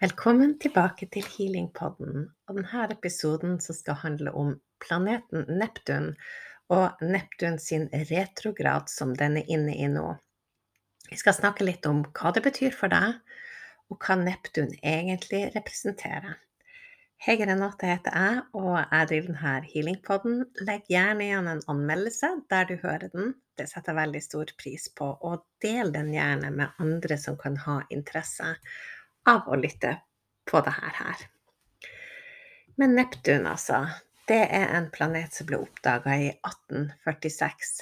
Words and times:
Velkommen 0.00 0.54
tilbake 0.56 1.10
til 1.12 1.26
Healingpodden 1.28 2.22
og 2.48 2.56
denne 2.56 2.84
episoden 2.94 3.58
skal 3.60 3.98
handle 4.00 4.30
om 4.32 4.54
planeten 4.80 5.42
Neptun 5.60 6.06
og 6.72 7.02
Neptun 7.04 7.58
sin 7.60 7.82
retrograd 8.08 8.86
som 8.88 9.10
den 9.12 9.34
er 9.36 9.50
inne 9.52 9.74
i 9.76 9.90
nå. 9.92 10.06
Vi 11.10 11.18
skal 11.20 11.36
snakke 11.36 11.66
litt 11.68 11.84
om 11.90 12.00
hva 12.16 12.32
det 12.32 12.40
betyr 12.46 12.72
for 12.72 12.88
deg, 12.88 13.18
og 13.92 14.00
hva 14.00 14.16
Neptun 14.22 14.72
egentlig 14.80 15.42
representerer. 15.58 16.38
Hege 17.20 17.50
Renate 17.50 17.90
heter 17.90 18.16
jeg, 18.16 18.38
og 18.56 18.78
jeg 18.78 19.10
driver 19.10 19.34
denne 19.34 19.52
healingpodden. 19.74 20.38
Legg 20.64 20.88
gjerne 20.88 21.26
igjen 21.26 21.50
en 21.52 21.60
anmeldelse 21.74 22.30
der 22.48 22.70
du 22.70 22.78
hører 22.80 23.12
den. 23.12 23.34
Det 23.52 23.68
setter 23.68 23.92
jeg 23.92 24.00
veldig 24.00 24.24
stor 24.24 24.54
pris 24.64 24.88
på. 24.96 25.10
Og 25.28 25.44
del 25.60 25.92
den 25.92 26.08
gjerne 26.16 26.54
med 26.56 26.80
andre 26.80 27.20
som 27.20 27.36
kan 27.36 27.60
ha 27.66 27.82
interesse 27.92 28.54
av 29.28 29.48
å 29.48 29.58
lytte 29.58 29.96
på 30.50 30.62
det 30.64 30.74
her. 30.76 31.26
Men 32.80 32.96
Neptun, 32.96 33.46
altså, 33.46 33.84
det 34.28 34.40
er 34.46 34.70
en 34.78 34.88
planet 34.94 35.34
som 35.36 35.48
ble 35.48 35.60
oppdaga 35.60 36.16
i 36.16 36.28
1846. 36.32 37.72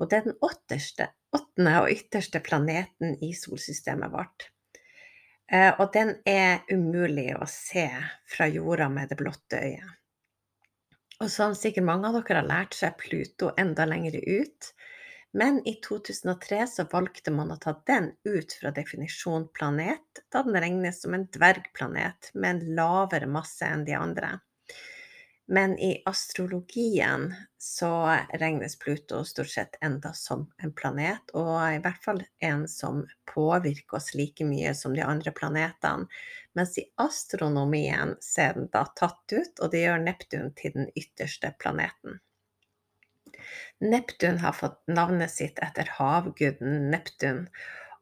Og 0.00 0.08
det 0.10 0.18
er 0.18 0.26
den 0.28 0.38
åttende, 0.44 1.10
åttende 1.36 1.76
og 1.82 1.92
ytterste 1.92 2.40
planeten 2.44 3.14
i 3.24 3.32
solsystemet 3.36 4.12
vårt. 4.12 4.50
Eh, 5.50 5.72
og 5.82 5.90
den 5.94 6.14
er 6.28 6.62
umulig 6.70 7.32
å 7.34 7.46
se 7.50 7.88
fra 8.30 8.46
jorda 8.50 8.88
med 8.92 9.10
det 9.10 9.18
blotte 9.20 9.62
øyet. 9.62 9.96
Og 11.20 11.28
som 11.28 11.52
sikkert 11.56 11.84
mange 11.84 12.08
av 12.08 12.16
dere 12.16 12.40
har 12.40 12.48
lært, 12.48 12.76
så 12.76 12.88
er 12.88 12.96
Pluto 13.00 13.50
enda 13.60 13.84
lenger 13.88 14.16
ut. 14.24 14.70
Men 15.32 15.60
i 15.68 15.74
2003 15.74 16.66
så 16.66 16.84
valgte 16.90 17.30
man 17.30 17.52
å 17.54 17.58
ta 17.62 17.76
den 17.86 18.10
ut 18.24 18.52
fra 18.60 18.72
definisjon 18.74 19.48
planet, 19.54 20.24
da 20.32 20.42
den 20.42 20.58
regnes 20.58 21.02
som 21.02 21.14
en 21.14 21.28
dvergplanet 21.30 22.32
med 22.34 22.50
en 22.50 22.74
lavere 22.80 23.28
masse 23.30 23.66
enn 23.66 23.84
de 23.86 23.94
andre. 23.94 24.38
Men 25.50 25.78
i 25.78 26.02
astrologien 26.06 27.34
så 27.58 28.16
regnes 28.38 28.78
Pluto 28.78 29.24
stort 29.24 29.50
sett 29.50 29.78
enda 29.80 30.12
som 30.14 30.44
en 30.62 30.72
planet, 30.72 31.32
og 31.34 31.56
i 31.74 31.80
hvert 31.82 32.04
fall 32.04 32.22
en 32.38 32.68
som 32.70 33.00
påvirker 33.34 33.98
oss 33.98 34.12
like 34.14 34.46
mye 34.46 34.74
som 34.78 34.94
de 34.94 35.02
andre 35.02 35.34
planetene. 35.34 36.06
Mens 36.54 36.78
i 36.78 36.84
astronomien 37.02 38.14
så 38.22 38.44
er 38.44 38.58
den 38.58 38.70
da 38.70 38.84
tatt 38.94 39.34
ut, 39.34 39.58
og 39.58 39.70
det 39.74 39.82
gjør 39.82 40.02
Neptun 40.06 40.54
til 40.58 40.74
den 40.74 40.90
ytterste 40.94 41.50
planeten. 41.58 42.22
Neptun 43.80 44.40
har 44.42 44.56
fått 44.56 44.80
navnet 44.88 45.32
sitt 45.32 45.60
etter 45.64 45.90
havguden 45.98 46.90
Neptun, 46.92 47.46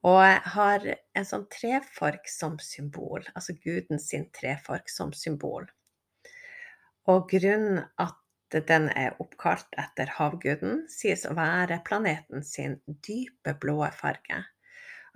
og 0.07 0.48
har 0.55 0.85
en 0.89 1.27
sånn 1.27 1.48
trefork 1.53 2.29
som 2.31 2.59
symbol, 2.62 3.25
altså 3.35 3.57
guden 3.65 3.98
sin 4.03 4.29
trefork 4.35 4.91
som 4.93 5.12
symbol. 5.17 5.67
Og 7.09 7.27
grunnen 7.33 7.83
at 7.98 8.17
den 8.69 8.89
er 8.97 9.17
oppkalt 9.20 9.75
etter 9.81 10.11
havguden, 10.19 10.87
sies 10.93 11.27
å 11.29 11.35
være 11.37 11.83
planeten 11.85 12.45
sin 12.45 12.79
dype 13.05 13.57
blå 13.61 13.81
farge. 13.97 14.45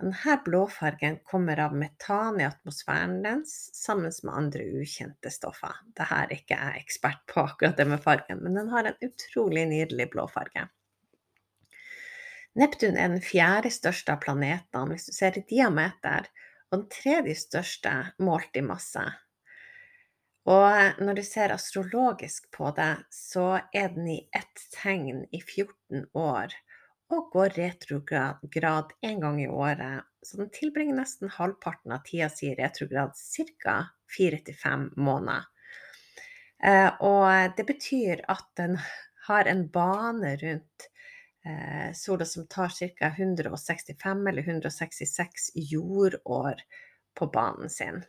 Denne 0.01 0.37
blåfargen 0.45 1.19
kommer 1.23 1.59
av 1.59 1.75
metan 1.77 2.39
i 2.41 2.45
atmosfæren 2.47 3.19
dens 3.23 3.53
sammen 3.77 4.11
med 4.23 4.33
andre 4.33 4.65
ukjente 4.81 5.31
stoffer. 5.31 5.75
Dette 5.93 6.07
er 6.17 6.33
ikke 6.33 6.57
jeg 6.57 6.85
ekspert 6.85 7.21
på, 7.29 7.43
akkurat 7.45 7.77
det 7.77 7.87
med 7.87 8.01
fargen, 8.03 8.41
men 8.43 8.57
den 8.57 8.71
har 8.73 8.89
en 8.89 9.05
utrolig 9.05 9.67
nydelig 9.69 10.09
blåfarge. 10.15 10.67
Neptun 12.59 12.97
er 12.97 13.09
den 13.09 13.23
fjerde 13.25 13.71
største 13.73 14.13
av 14.13 14.21
planetene 14.25 14.93
hvis 14.93 15.07
du 15.09 15.15
ser 15.15 15.37
i 15.37 15.45
diameter, 15.49 16.27
og 16.69 16.79
den 16.83 16.89
tredje 16.93 17.37
største 17.37 17.93
målt 18.21 18.57
i 18.57 18.65
masse. 18.65 19.03
Og 20.49 20.99
når 20.99 21.17
du 21.17 21.23
ser 21.23 21.53
astrologisk 21.53 22.49
på 22.51 22.73
det, 22.75 22.97
så 23.13 23.61
er 23.71 23.93
den 23.93 24.09
i 24.11 24.19
ett 24.35 24.65
tegn 24.73 25.23
i 25.31 25.39
14 25.39 26.09
år 26.19 26.53
og 27.13 27.29
går 27.33 27.55
retrograd 27.57 28.93
én 29.05 29.21
gang 29.21 29.41
i 29.41 29.47
året, 29.47 30.03
så 30.23 30.39
den 30.39 30.49
tilbringer 30.53 30.97
nesten 30.97 31.29
halvparten 31.29 31.93
av 31.93 32.05
tida 32.07 32.29
si 32.31 32.49
i 32.51 32.55
retrograd, 32.57 33.13
ca. 33.63 33.75
fire 34.17 34.39
til 34.45 34.57
fem 34.57 34.87
måneder. 34.97 35.45
Eh, 36.63 36.89
og 37.03 37.57
det 37.57 37.65
betyr 37.67 38.23
at 38.31 38.47
den 38.57 38.77
har 39.27 39.49
en 39.51 39.67
bane 39.71 40.35
rundt 40.39 40.87
eh, 41.45 41.91
sola 41.95 42.25
som 42.25 42.47
tar 42.47 42.71
ca. 42.71 43.11
165 43.11 44.27
eller 44.27 44.41
166 44.47 45.51
jordår 45.55 46.63
på 47.19 47.27
banen 47.27 47.69
sin. 47.69 48.03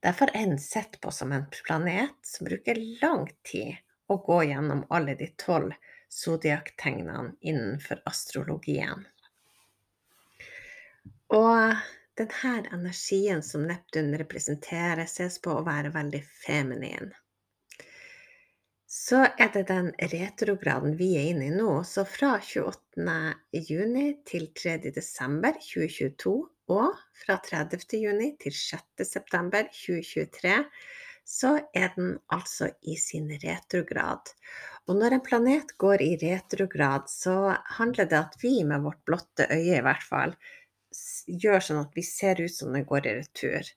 Derfor 0.00 0.32
er 0.32 0.48
den 0.48 0.58
sett 0.58 1.00
på 1.00 1.12
som 1.12 1.32
en 1.32 1.46
planet 1.52 2.16
som 2.24 2.48
bruker 2.48 2.80
lang 3.02 3.28
tid 3.44 3.76
å 4.10 4.16
gå 4.24 4.42
gjennom 4.48 4.86
alle 4.90 5.14
de 5.14 5.28
tolv 5.38 5.76
zodiaktegnene 6.10 7.32
innenfor 7.40 8.02
astrologien. 8.10 9.06
Og 11.30 11.74
denne 12.18 12.74
energien 12.74 13.42
som 13.46 13.64
Neptun 13.68 14.12
representerer, 14.18 15.06
ses 15.06 15.38
på 15.42 15.54
å 15.54 15.66
være 15.66 15.92
veldig 15.94 16.22
feminin. 16.42 17.12
Så 18.90 19.20
er 19.38 19.52
det 19.54 19.68
den 19.68 19.92
retrograden 20.10 20.96
vi 20.98 21.12
er 21.20 21.28
inne 21.30 21.46
i 21.46 21.54
nå. 21.54 21.76
Så 21.86 22.02
fra 22.10 22.32
28. 22.42 23.04
juni 23.70 24.08
til 24.26 24.48
3. 24.50 24.90
desember 24.90 25.54
2022 25.62 26.32
og 26.74 26.98
fra 27.22 27.36
30. 27.46 27.86
juni 28.02 28.32
til 28.42 28.56
6. 28.58 29.06
september 31.30 31.30
2023 31.30 31.30
så 31.30 31.50
er 31.72 31.92
den 31.94 32.16
altså 32.34 32.70
i 32.82 32.96
sin 32.98 33.28
retrograd. 33.42 34.32
Og 34.88 34.98
når 34.98 35.14
en 35.14 35.22
planet 35.22 35.76
går 35.78 36.02
i 36.02 36.16
retrograd, 36.18 37.06
så 37.10 37.54
handler 37.78 38.08
det 38.10 38.18
at 38.18 38.34
vi 38.42 38.56
med 38.66 38.82
vårt 38.82 39.04
blotte 39.06 39.46
øye 39.50 39.78
i 39.78 39.84
hvert 39.86 40.02
fall 40.02 40.34
gjør 41.30 41.62
sånn 41.62 41.84
at 41.84 41.94
vi 41.94 42.02
ser 42.02 42.42
ut 42.42 42.54
som 42.54 42.74
den 42.74 42.86
går 42.88 43.06
i 43.06 43.14
retur. 43.20 43.70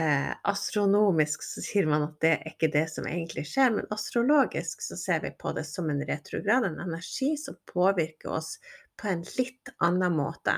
Eh, 0.00 0.32
astronomisk 0.48 1.44
så 1.44 1.64
sier 1.64 1.88
man 1.88 2.06
at 2.06 2.16
det 2.24 2.32
er 2.38 2.54
ikke 2.54 2.72
det 2.72 2.86
som 2.92 3.08
egentlig 3.08 3.44
skjer, 3.50 3.74
men 3.76 3.92
astrologisk 3.92 4.84
så 4.84 4.96
ser 4.96 5.20
vi 5.24 5.34
på 5.36 5.52
det 5.56 5.66
som 5.68 5.92
en 5.92 6.00
retrograd, 6.08 6.64
en 6.64 6.80
energi 6.84 7.34
som 7.40 7.60
påvirker 7.68 8.38
oss 8.38 8.56
på 8.96 9.12
en 9.12 9.24
litt 9.36 9.72
annen 9.84 10.16
måte. 10.16 10.56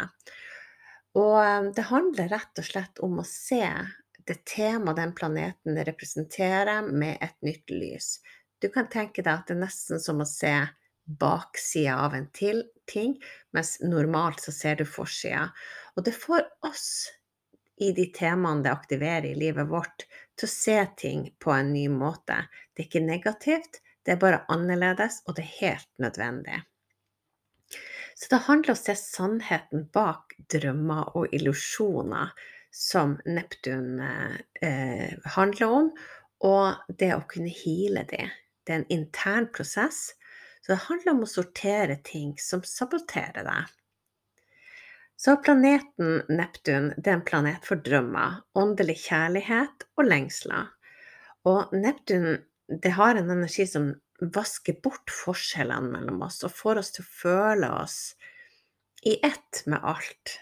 Og 1.18 1.38
eh, 1.42 1.70
det 1.74 1.90
handler 1.90 2.30
rett 2.36 2.62
og 2.62 2.70
slett 2.70 3.02
om 3.02 3.18
å 3.18 3.26
se 3.26 3.64
det 4.28 4.44
temaet 4.48 4.98
den 4.98 5.14
planeten 5.16 5.78
representerer, 5.84 6.82
med 6.82 7.16
et 7.24 7.36
nytt 7.42 7.70
lys. 7.72 8.18
Du 8.60 8.68
kan 8.68 8.88
tenke 8.90 9.22
deg 9.22 9.32
at 9.32 9.48
det 9.48 9.56
er 9.56 9.62
nesten 9.62 10.02
som 10.02 10.20
å 10.20 10.28
se 10.28 10.52
baksida 11.08 11.96
av 12.04 12.14
en 12.14 12.26
til 12.36 12.64
ting, 12.90 13.16
mens 13.56 13.78
normalt 13.80 14.42
så 14.44 14.52
ser 14.52 14.80
du 14.80 14.84
forsida. 14.88 15.48
Og 15.96 16.04
det 16.04 16.16
får 16.16 16.44
oss, 16.68 16.88
i 17.78 17.92
de 17.94 18.08
temaene 18.12 18.66
det 18.66 18.72
aktiverer 18.74 19.30
i 19.30 19.38
livet 19.38 19.68
vårt, 19.70 20.04
til 20.36 20.48
å 20.48 20.52
se 20.52 20.78
ting 20.98 21.28
på 21.40 21.52
en 21.54 21.70
ny 21.72 21.86
måte. 21.92 22.42
Det 22.74 22.84
er 22.84 22.88
ikke 22.90 23.04
negativt, 23.06 23.80
det 24.04 24.16
er 24.16 24.20
bare 24.22 24.42
annerledes, 24.52 25.22
og 25.26 25.38
det 25.38 25.46
er 25.46 25.54
helt 25.60 25.90
nødvendig. 26.02 26.60
Så 28.18 28.32
det 28.32 28.44
handler 28.48 28.74
om 28.74 28.78
å 28.80 28.82
se 28.82 28.96
sannheten 28.98 29.84
bak 29.94 30.34
drømmer 30.50 31.14
og 31.16 31.34
illusjoner 31.36 32.34
som 32.74 33.16
Neptun 33.26 34.00
eh, 34.00 35.14
handler 35.36 35.66
om, 35.66 35.90
og 36.44 36.94
det 37.00 37.10
å 37.16 37.24
kunne 37.30 37.50
hile 37.50 38.04
det. 38.10 38.28
Det 38.62 38.74
er 38.74 38.82
en 38.82 38.92
intern 38.92 39.48
prosess, 39.54 40.12
så 40.62 40.74
det 40.74 40.84
handler 40.86 41.14
om 41.14 41.24
å 41.24 41.30
sortere 41.30 41.98
ting 42.04 42.34
som 42.38 42.62
saboterer 42.66 43.46
deg. 43.46 43.74
Så 45.18 45.34
planeten 45.42 46.20
Neptun 46.30 46.92
det 46.96 47.10
er 47.10 47.16
en 47.16 47.24
planet 47.26 47.64
for 47.66 47.80
drømmer, 47.82 48.42
åndelig 48.54 49.00
kjærlighet 49.08 49.88
og 49.98 50.06
lengsler. 50.06 50.68
Og 51.48 51.72
Neptun 51.74 52.36
det 52.68 52.92
har 52.94 53.16
en 53.16 53.30
energi 53.32 53.66
som 53.66 53.90
vasker 54.20 54.76
bort 54.84 55.10
forskjellene 55.24 55.90
mellom 55.94 56.22
oss 56.26 56.42
og 56.46 56.54
får 56.54 56.82
oss 56.82 56.92
til 56.94 57.06
å 57.06 57.12
føle 57.22 57.70
oss 57.80 57.98
i 59.06 59.16
ett 59.24 59.62
med 59.66 59.82
alt. 59.82 60.34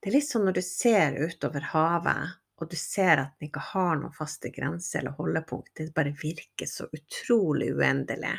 Det 0.00 0.08
er 0.08 0.16
litt 0.16 0.28
sånn 0.28 0.46
når 0.48 0.56
du 0.56 0.62
ser 0.64 1.18
utover 1.20 1.66
havet 1.74 2.40
og 2.60 2.68
du 2.68 2.76
ser 2.76 3.22
at 3.22 3.36
den 3.38 3.48
ikke 3.48 3.62
har 3.70 3.94
noen 3.96 4.12
faste 4.12 4.50
grenser 4.52 5.00
eller 5.00 5.16
holdepunkt. 5.16 5.72
Det 5.76 5.94
bare 5.96 6.12
virker 6.12 6.68
så 6.68 6.86
utrolig 6.92 7.70
uendelig. 7.72 8.34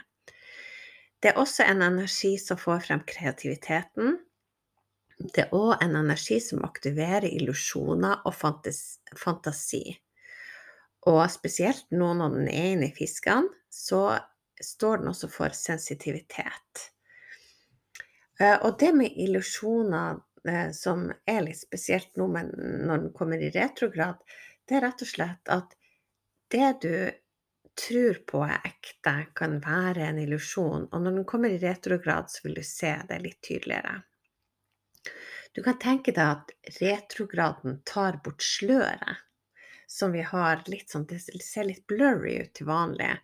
Det 1.22 1.32
er 1.32 1.42
også 1.42 1.66
en 1.66 1.82
energi 1.86 2.36
som 2.42 2.60
får 2.62 2.84
frem 2.86 3.02
kreativiteten. 3.10 4.20
Det 5.22 5.48
er 5.48 5.58
òg 5.58 5.82
en 5.82 5.98
energi 5.98 6.40
som 6.42 6.64
aktiverer 6.66 7.30
illusjoner 7.30 8.24
og 8.26 8.38
fantasi. 8.38 9.84
Og 11.10 11.22
spesielt 11.34 11.88
nå 11.94 12.14
når 12.18 12.38
den 12.38 12.50
er 12.50 12.72
inne 12.76 12.90
i 12.92 12.96
fiskene, 12.98 13.50
så 13.70 14.20
står 14.62 15.02
den 15.02 15.14
også 15.14 15.30
for 15.34 15.54
sensitivitet. 15.58 16.90
Eh, 18.38 18.58
og 18.62 18.78
det 18.82 18.92
med 18.98 19.18
illusjoner 19.18 20.22
som 20.74 21.10
er 21.30 21.44
litt 21.46 21.60
spesielt 21.62 22.16
nå, 22.18 22.26
men 22.32 22.50
når 22.88 23.04
den 23.06 23.12
kommer 23.14 23.42
i 23.42 23.52
retrograd, 23.54 24.22
det 24.66 24.78
er 24.78 24.86
rett 24.88 25.04
og 25.04 25.10
slett 25.10 25.52
at 25.54 25.76
det 26.52 26.70
du 26.82 26.96
tror 27.78 28.20
på 28.28 28.44
er 28.46 28.60
ekte, 28.68 29.14
kan 29.38 29.60
være 29.64 30.10
en 30.10 30.20
illusjon, 30.22 30.88
og 30.92 31.04
når 31.04 31.20
den 31.20 31.28
kommer 31.30 31.54
i 31.54 31.60
retrograd, 31.62 32.30
så 32.32 32.46
vil 32.46 32.58
du 32.60 32.64
se 32.68 32.94
det 33.10 33.20
litt 33.24 33.42
tydeligere. 33.46 34.02
Du 35.52 35.62
kan 35.64 35.80
tenke 35.80 36.14
deg 36.16 36.38
at 36.38 36.78
retrograden 36.80 37.82
tar 37.88 38.22
bort 38.24 38.44
sløret, 38.44 39.24
som 39.88 40.14
vi 40.16 40.24
har 40.24 40.62
litt 40.72 40.94
sånn 40.94 41.04
Det 41.10 41.20
ser 41.20 41.68
litt 41.68 41.84
blurry 41.92 42.38
ut 42.46 42.54
til 42.56 42.70
vanlig. 42.70 43.18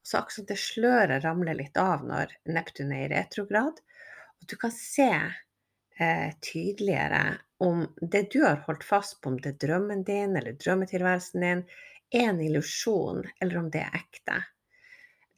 Så 0.00 0.22
akkurat 0.22 0.48
det 0.48 0.60
sløret 0.60 1.24
ramler 1.24 1.58
litt 1.58 1.76
av 1.76 2.04
når 2.08 2.32
Neptun 2.48 2.92
er 2.96 3.04
i 3.04 3.12
retrograd. 3.12 3.82
Og 4.40 4.48
du 4.48 4.56
kan 4.60 4.72
se 4.72 5.10
eh, 5.98 6.32
tydeligere 6.40 7.38
om 7.64 7.86
det 8.00 8.26
du 8.32 8.42
har 8.44 8.64
holdt 8.66 8.84
fast 8.84 9.20
på, 9.20 9.30
om 9.32 9.38
det 9.40 9.54
er 9.54 9.60
drømmen 9.66 10.04
din 10.06 10.36
eller 10.36 10.56
drømmetilværelsen 10.60 11.46
din, 11.46 11.62
er 12.14 12.28
en 12.28 12.40
illusjon, 12.40 13.22
eller 13.40 13.58
om 13.58 13.70
det 13.72 13.82
er 13.84 13.96
ekte. 13.98 14.40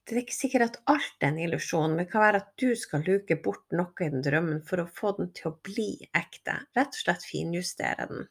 Det 0.06 0.14
er 0.14 0.23
ikke 0.23 0.37
sikkert 0.37 0.64
at 0.69 0.81
alt 0.93 1.25
er 1.25 1.32
en 1.32 1.43
illusjon, 1.43 1.94
men 1.97 2.05
det 2.05 2.12
kan 2.12 2.23
være 2.23 2.41
at 2.43 2.53
du 2.62 2.69
skal 2.79 3.03
luke 3.06 3.37
bort 3.43 3.64
noe 3.75 4.06
i 4.06 4.11
den 4.12 4.23
drømmen 4.23 4.61
for 4.67 4.82
å 4.82 4.91
få 4.99 5.17
den 5.19 5.32
til 5.35 5.50
å 5.50 5.58
bli 5.67 5.91
ekte. 6.14 6.61
Rett 6.79 6.94
og 6.94 7.00
slett 7.00 7.26
finjustere 7.26 8.06
den. 8.12 8.29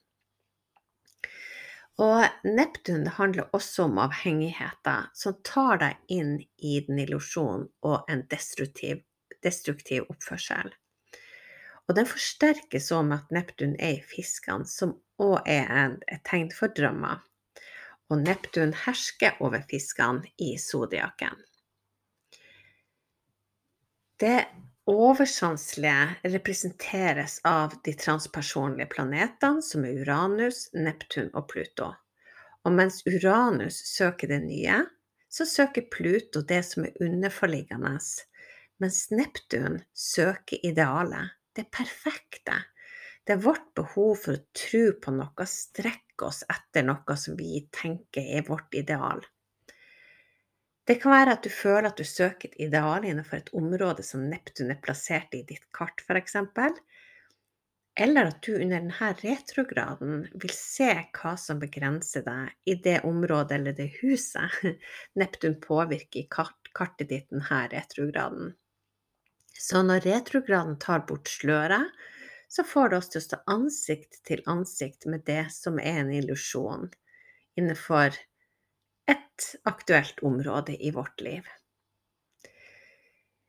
Og 2.04 2.48
Neptun 2.48 3.08
handler 3.18 3.52
også 3.56 3.90
om 3.90 4.00
avhengigheter 4.04 5.12
som 5.16 5.38
tar 5.48 5.80
deg 5.84 6.16
inn 6.16 6.34
i 6.60 6.80
den 6.88 7.00
illusjonen 7.06 7.70
og 7.88 8.12
en 8.12 8.26
destruktiv, 8.32 9.04
destruktiv 9.44 10.08
oppførsel. 10.12 10.74
Og 11.86 11.98
den 11.98 12.08
forsterkes 12.10 12.90
òg 12.96 13.06
med 13.10 13.22
at 13.22 13.34
Neptun 13.36 13.76
er 13.78 14.00
i 14.00 14.06
fiskene, 14.06 14.66
som 14.66 14.96
òg 15.22 15.46
er 15.46 15.98
et 16.10 16.24
tegn 16.26 16.50
for 16.54 16.74
drømmer. 16.74 17.22
Og 18.10 18.22
Neptun 18.22 18.74
hersker 18.86 19.38
over 19.42 19.66
fiskene 19.70 20.26
i 20.42 20.56
zodiaken. 20.62 21.38
Det 24.22 24.46
oversanselige 24.88 26.32
representeres 26.36 27.40
av 27.44 27.74
de 27.86 27.94
transpersonlige 28.00 28.88
planetene, 28.94 29.62
som 29.66 29.86
er 29.86 30.02
Uranus, 30.02 30.68
Neptun 30.74 31.32
og 31.34 31.50
Pluto. 31.52 31.92
Og 32.66 32.74
mens 32.74 33.02
Uranus 33.06 33.82
søker 33.92 34.32
det 34.32 34.42
nye, 34.46 34.84
så 35.30 35.46
søker 35.46 35.90
Pluto 35.92 36.42
det 36.48 36.62
som 36.66 36.86
er 36.88 37.02
underforliggende, 37.04 37.98
mens 38.82 39.02
Neptun 39.12 39.82
søker 39.94 40.64
idealet 40.64 41.35
det 41.56 41.70
perfekte. 41.74 42.58
Det 43.26 43.34
er 43.34 43.46
vårt 43.46 43.72
behov 43.78 44.20
for 44.22 44.38
å 44.38 44.44
tro 44.54 44.84
på 45.02 45.14
noe, 45.16 45.48
strekke 45.50 46.28
oss 46.28 46.44
etter 46.52 46.86
noe 46.86 47.16
som 47.18 47.38
vi 47.40 47.64
tenker 47.74 48.36
er 48.38 48.46
vårt 48.48 48.76
ideal. 48.78 49.24
Det 50.86 51.00
kan 51.02 51.16
være 51.16 51.34
at 51.34 51.46
du 51.46 51.50
føler 51.50 51.88
at 51.90 51.98
du 51.98 52.06
søker 52.06 52.52
et 52.52 52.60
ideal 52.68 53.08
innenfor 53.10 53.40
et 53.40 53.50
område 53.58 54.04
som 54.06 54.28
Neptun 54.30 54.70
er 54.70 54.82
plassert 54.84 55.34
i 55.34 55.42
ditt 55.48 55.66
kart, 55.74 56.04
f.eks. 56.06 56.38
Eller 57.98 58.30
at 58.30 58.44
du 58.46 58.52
under 58.54 58.84
denne 58.84 59.10
retrograden 59.24 60.28
vil 60.36 60.54
se 60.54 60.92
hva 61.16 61.34
som 61.42 61.62
begrenser 61.64 62.26
deg 62.28 62.70
i 62.70 62.76
det 62.86 63.00
området 63.08 63.58
eller 63.58 63.78
det 63.78 63.88
huset 64.04 64.60
Neptun 65.20 65.58
påvirker 65.64 66.22
i 66.22 66.28
kartet 66.30 67.10
ditt 67.10 67.34
denne 67.34 67.64
retrograden. 67.72 68.54
Så 69.56 69.82
når 69.88 70.04
retrograden 70.06 70.78
tar 70.80 71.06
bort 71.08 71.32
sløret, 71.32 71.92
så 72.48 72.64
får 72.64 72.90
det 72.92 72.98
oss 72.98 73.10
til 73.12 73.22
å 73.22 73.26
stå 73.26 73.42
ansikt 73.52 74.20
til 74.28 74.44
ansikt 74.52 75.08
med 75.10 75.26
det 75.28 75.48
som 75.56 75.80
er 75.82 76.02
en 76.04 76.12
illusjon 76.14 76.90
innenfor 77.60 78.16
et 79.12 79.48
aktuelt 79.64 80.20
område 80.28 80.76
i 80.76 80.92
vårt 80.96 81.24
liv. 81.24 81.48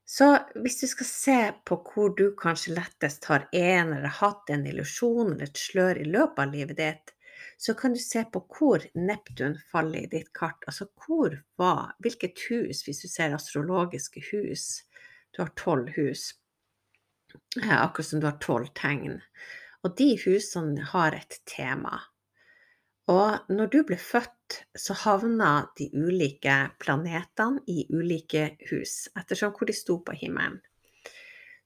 Så 0.06 0.28
hvis 0.54 0.80
du 0.80 0.86
skal 0.86 1.06
se 1.10 1.38
på 1.66 1.80
hvor 1.82 2.12
du 2.18 2.28
kanskje 2.38 2.76
lettest 2.76 3.26
har 3.26 3.48
en 3.52 3.92
eller 3.92 4.12
hatt 4.20 4.50
en 4.54 4.66
illusjon 4.70 5.32
eller 5.32 5.48
et 5.48 5.58
slør 5.58 5.98
i 5.98 6.06
løpet 6.06 6.42
av 6.44 6.52
livet 6.54 6.78
ditt, 6.78 7.12
så 7.58 7.74
kan 7.74 7.94
du 7.94 7.98
se 7.98 8.22
på 8.30 8.42
hvor 8.54 8.84
Neptun 8.94 9.56
faller 9.72 10.04
i 10.04 10.10
ditt 10.12 10.30
kart. 10.36 10.62
Altså 10.70 10.86
hvor 11.02 11.34
var, 11.58 11.96
hvilket 12.04 12.46
hus, 12.50 12.84
hvis 12.86 13.02
du 13.02 13.08
ser 13.10 13.34
astrologiske 13.34 14.22
hus, 14.30 14.85
du 15.36 15.42
har 15.42 15.52
tolv 15.60 15.92
hus. 15.96 16.30
Akkurat 17.62 18.06
som 18.06 18.20
du 18.20 18.26
har 18.26 18.38
tolv 18.40 18.72
tegn. 18.74 19.20
Og 19.84 19.96
de 19.98 20.14
husene 20.24 20.84
har 20.92 21.14
et 21.14 21.40
tema. 21.44 22.00
Og 23.12 23.52
når 23.52 23.68
du 23.70 23.82
ble 23.86 23.98
født, 24.00 24.62
så 24.74 24.96
havna 24.98 25.68
de 25.78 25.90
ulike 25.94 26.56
planetene 26.82 27.62
i 27.70 27.84
ulike 27.92 28.56
hus, 28.70 29.06
ettersom 29.14 29.52
hvor 29.54 29.68
de 29.68 29.76
sto 29.76 30.00
på 30.02 30.16
himmelen. 30.18 30.58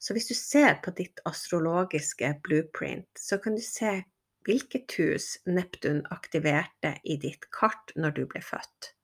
Så 0.01 0.17
hvis 0.17 0.29
du 0.29 0.35
ser 0.37 0.79
på 0.85 0.93
ditt 0.97 1.21
astrologiske 1.29 2.33
blueprint, 2.45 3.09
så 3.17 3.39
kan 3.41 3.57
du 3.57 3.63
se 3.65 4.01
hvilket 4.49 4.97
hus 4.97 5.35
Neptun 5.47 6.01
aktiverte 6.11 6.95
i 7.05 7.19
ditt 7.21 7.47
kart 7.53 7.93
når 7.97 8.17
du 8.17 8.23
ble 8.29 8.41
født. 8.45 8.95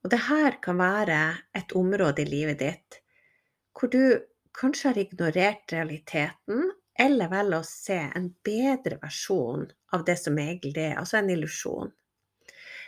Og 0.00 0.12
det 0.12 0.22
her 0.28 0.56
kan 0.64 0.80
være 0.80 1.20
et 1.56 1.76
område 1.76 2.24
i 2.24 2.30
livet 2.30 2.60
ditt 2.64 3.00
hvor 3.76 3.92
du 3.92 4.02
kanskje 4.56 4.90
har 4.90 4.98
ignorert 4.98 5.72
realiteten, 5.72 6.70
eller 7.00 7.30
velger 7.32 7.62
å 7.62 7.66
se 7.66 7.98
en 8.02 8.28
bedre 8.44 8.98
versjon 9.00 9.64
av 9.94 10.04
det 10.04 10.18
som 10.20 10.38
egentlig 10.38 10.82
er, 10.82 10.98
altså 11.00 11.20
en 11.20 11.30
illusjon. 11.32 11.92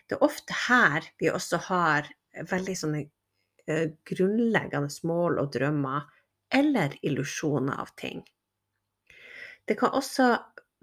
Det 0.07 0.19
er 0.19 0.27
ofte 0.27 0.57
her 0.67 1.07
vi 1.23 1.31
også 1.33 1.61
har 1.69 2.11
veldig 2.51 2.75
sånne 2.77 3.03
uh, 3.07 3.87
grunnleggende 4.09 4.93
mål 5.09 5.41
og 5.41 5.53
drømmer, 5.55 6.09
eller 6.53 6.99
illusjoner 7.01 7.81
av 7.81 7.95
ting. 7.97 8.21
Det 9.65 9.79
kan 9.81 9.95
også 9.97 10.35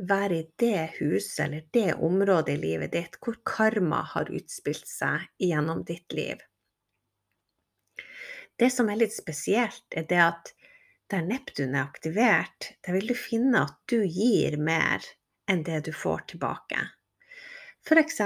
være 0.09 0.37
i 0.39 0.45
det 0.57 0.85
huset 0.95 1.43
eller 1.45 1.65
det 1.75 1.93
området 1.93 2.55
i 2.55 2.61
livet 2.61 2.93
ditt 2.95 3.17
hvor 3.21 3.35
karma 3.45 3.99
har 4.13 4.31
utspilt 4.31 4.87
seg 4.87 5.27
gjennom 5.43 5.83
ditt 5.85 6.15
liv. 6.15 6.39
Det 8.59 8.69
som 8.73 8.89
er 8.91 8.99
litt 8.99 9.15
spesielt, 9.15 9.85
er 9.95 10.07
det 10.09 10.19
at 10.19 10.53
der 11.09 11.23
Neptun 11.25 11.75
er 11.75 11.87
aktivert, 11.87 12.73
der 12.85 12.97
vil 12.97 13.07
du 13.09 13.15
finne 13.17 13.63
at 13.65 13.77
du 13.89 14.01
gir 14.03 14.57
mer 14.59 15.05
enn 15.49 15.63
det 15.65 15.85
du 15.87 15.93
får 15.95 16.25
tilbake. 16.33 16.81
F.eks. 17.87 18.19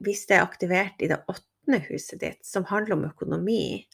hvis 0.00 0.24
det 0.26 0.38
er 0.38 0.46
aktivert 0.46 1.04
i 1.04 1.10
det 1.12 1.20
åttende 1.28 1.82
huset 1.90 2.20
ditt, 2.20 2.40
som 2.46 2.64
handler 2.70 2.96
om 2.96 3.04
økonomi, 3.10 3.84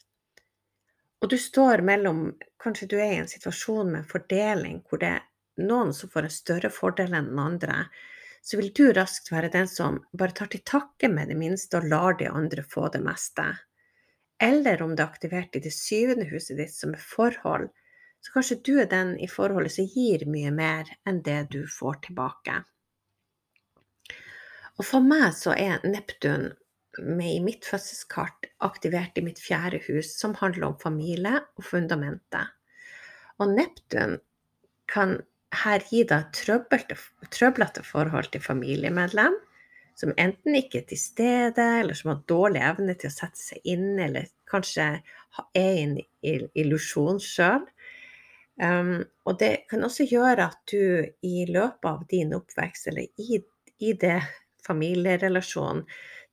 og 1.21 1.29
du 1.29 1.37
står 1.37 1.83
mellom 1.85 2.31
Kanskje 2.61 2.87
du 2.89 2.95
er 2.97 3.11
i 3.13 3.19
en 3.21 3.29
situasjon 3.29 3.91
med 3.91 3.99
en 4.03 4.09
fordeling 4.09 4.79
hvor 4.89 5.01
det 5.01 5.11
er 5.17 5.65
noen 5.65 5.91
som 5.93 6.09
får 6.09 6.27
en 6.27 6.33
større 6.33 6.69
fordel 6.73 7.13
enn 7.17 7.29
den 7.29 7.41
andre, 7.41 7.83
så 8.41 8.57
vil 8.57 8.71
du 8.73 8.87
raskt 8.93 9.31
være 9.33 9.51
den 9.53 9.69
som 9.69 9.99
bare 10.17 10.33
tar 10.37 10.49
til 10.53 10.63
takke 10.65 11.09
med 11.09 11.29
det 11.29 11.37
minste 11.37 11.77
og 11.77 11.89
lar 11.89 12.17
de 12.17 12.29
andre 12.29 12.65
få 12.65 12.87
det 12.93 13.03
meste 13.05 13.45
eller 14.41 14.81
om 14.81 14.95
det 14.95 15.03
er 15.03 15.11
aktivert 15.11 15.55
i 15.55 15.61
det 15.63 15.73
syvende 15.75 16.25
huset 16.31 16.57
ditt 16.57 16.73
som 16.73 16.95
er 16.97 17.03
forhold, 17.03 17.69
så 18.21 18.33
kanskje 18.35 18.59
du 18.65 18.73
er 18.81 18.89
den 18.89 19.15
i 19.21 19.29
forholdet 19.29 19.73
som 19.75 19.89
gir 19.89 20.25
mye 20.29 20.51
mer 20.53 20.89
enn 21.09 21.21
det 21.25 21.43
du 21.53 21.61
får 21.69 22.01
tilbake. 22.07 22.59
Og 24.77 24.87
for 24.87 25.05
meg 25.05 25.31
så 25.37 25.53
er 25.57 25.81
Neptun 25.85 26.49
med 27.01 27.35
i 27.35 27.43
mitt 27.43 27.65
fødselskart 27.69 28.49
aktivert 28.65 29.17
i 29.17 29.23
mitt 29.25 29.39
fjerde 29.39 29.79
hus, 29.87 30.15
som 30.17 30.33
handler 30.39 30.71
om 30.71 30.79
familie 30.81 31.39
og 31.57 31.65
fundamentet. 31.65 32.49
Og 33.39 33.53
Neptun 33.53 34.17
kan 34.91 35.19
her 35.63 35.83
gi 35.89 36.03
deg 36.07 36.33
trøblete 36.35 37.85
forhold 37.85 38.31
til 38.33 38.43
familiemedlem, 38.43 39.37
som 40.01 40.13
enten 40.17 40.57
ikke 40.57 40.81
er 40.81 40.87
til 40.89 40.99
stede, 40.99 41.65
eller 41.81 41.97
som 41.97 42.13
har 42.13 42.23
dårlig 42.29 42.63
evne 42.65 42.95
til 42.97 43.11
å 43.11 43.13
sette 43.13 43.39
seg 43.39 43.71
inn, 43.73 43.99
eller 44.01 44.29
kanskje 44.49 44.87
er 44.97 45.01
i 45.57 45.83
en 45.85 45.97
illusjon 46.57 47.21
sjøl. 47.23 47.67
Um, 48.61 48.99
og 49.25 49.39
det 49.41 49.65
kan 49.71 49.85
også 49.87 50.05
gjøre 50.09 50.49
at 50.51 50.59
du 50.69 51.05
i 51.25 51.45
løpet 51.49 51.87
av 51.87 52.03
din 52.11 52.33
oppvekst, 52.37 52.89
eller 52.91 53.07
i, 53.21 53.39
i 53.81 53.93
det 53.97 54.19
familierelasjonen, 54.67 55.85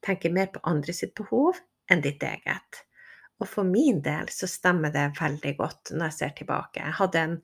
tenker 0.05 0.31
mer 0.31 0.51
på 0.55 0.63
andre 0.69 0.95
sitt 0.95 1.17
behov 1.19 1.59
enn 1.91 2.05
ditt 2.05 2.23
eget. 2.23 2.83
Og 3.43 3.49
for 3.51 3.67
min 3.67 4.01
del 4.03 4.31
så 4.35 4.47
stemmer 4.51 4.93
det 4.95 5.09
veldig 5.19 5.55
godt 5.59 5.93
når 5.95 6.11
jeg 6.11 6.17
ser 6.19 6.35
tilbake. 6.39 6.83
Jeg 6.83 6.99
hadde 7.01 7.23
en 7.25 7.37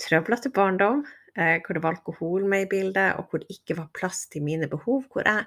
trøblete 0.00 0.52
barndom 0.56 1.02
eh, 1.36 1.58
hvor 1.60 1.76
det 1.76 1.82
var 1.84 1.96
alkohol 1.96 2.46
med 2.48 2.66
i 2.66 2.70
bildet, 2.70 3.18
og 3.18 3.28
hvor 3.28 3.42
det 3.42 3.52
ikke 3.56 3.76
var 3.80 3.90
plass 3.96 4.26
til 4.32 4.44
mine 4.46 4.68
behov, 4.70 5.04
hvor 5.12 5.26
jeg 5.28 5.44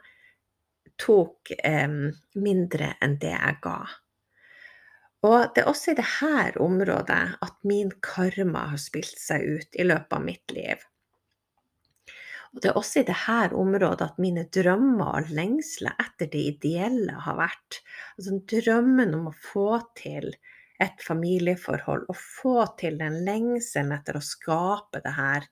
tok 1.01 1.53
eh, 1.57 1.99
mindre 2.35 2.93
enn 3.01 3.17
det 3.21 3.33
jeg 3.33 3.59
ga. 3.63 3.79
Og 5.23 5.53
det 5.55 5.63
er 5.63 5.69
også 5.71 5.93
i 5.93 5.99
dette 5.99 6.59
området 6.59 7.21
at 7.45 7.59
min 7.67 7.93
karma 8.03 8.67
har 8.73 8.81
spilt 8.81 9.19
seg 9.19 9.45
ut 9.55 9.79
i 9.79 9.85
løpet 9.87 10.17
av 10.17 10.25
mitt 10.25 10.51
liv. 10.55 10.81
Og 12.53 12.61
det 12.61 12.69
er 12.69 12.77
også 12.77 13.01
i 13.01 13.07
dette 13.07 13.57
området 13.57 14.05
at 14.11 14.19
mine 14.21 14.43
drømmer 14.53 15.21
og 15.21 15.31
lengsler 15.33 15.95
etter 16.01 16.29
det 16.29 16.43
ideelle 16.51 17.15
har 17.25 17.39
vært. 17.39 17.79
Altså 18.17 18.37
drømmen 18.51 19.15
om 19.17 19.31
å 19.31 19.37
få 19.47 19.79
til 19.97 20.29
et 20.83 21.01
familieforhold, 21.05 22.05
og 22.11 22.17
få 22.19 22.57
til 22.79 22.99
den 22.99 23.21
lengselen 23.25 23.93
etter 23.95 24.19
å 24.19 24.25
skape 24.25 25.01
det 25.05 25.15
her, 25.15 25.45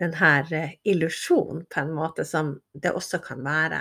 den 0.00 0.14
her 0.16 0.48
eh, 0.54 0.76
illusjonen, 0.88 1.66
på 1.68 1.82
en 1.82 1.94
måte, 1.96 2.24
som 2.28 2.54
det 2.72 2.94
også 2.96 3.20
kan 3.24 3.42
være. 3.44 3.80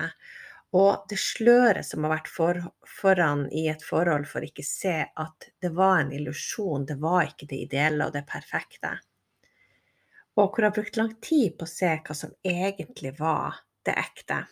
Og 0.77 1.05
det 1.11 1.17
sløret 1.19 1.83
som 1.83 2.05
har 2.05 2.13
vært 2.13 2.29
for, 2.31 2.59
foran 2.87 3.47
i 3.51 3.65
et 3.67 3.83
forhold 3.83 4.29
for 4.29 4.45
ikke 4.45 4.63
se 4.63 4.97
at 5.03 5.49
det 5.59 5.73
var 5.75 5.99
en 5.99 6.13
illusjon, 6.15 6.87
det 6.87 6.95
var 7.01 7.27
ikke 7.27 7.49
det 7.51 7.65
ideelle 7.65 8.07
og 8.07 8.15
det 8.15 8.23
perfekte 8.29 8.95
og 10.39 10.49
hvor 10.49 10.63
jeg 10.63 10.71
har 10.71 10.75
brukt 10.77 10.99
lang 10.99 11.13
tid 11.23 11.55
på 11.57 11.67
å 11.67 11.71
se 11.71 11.91
hva 12.05 12.17
som 12.17 12.33
egentlig 12.47 13.13
var 13.19 13.61
det 13.85 13.95
ekte. 13.99 14.43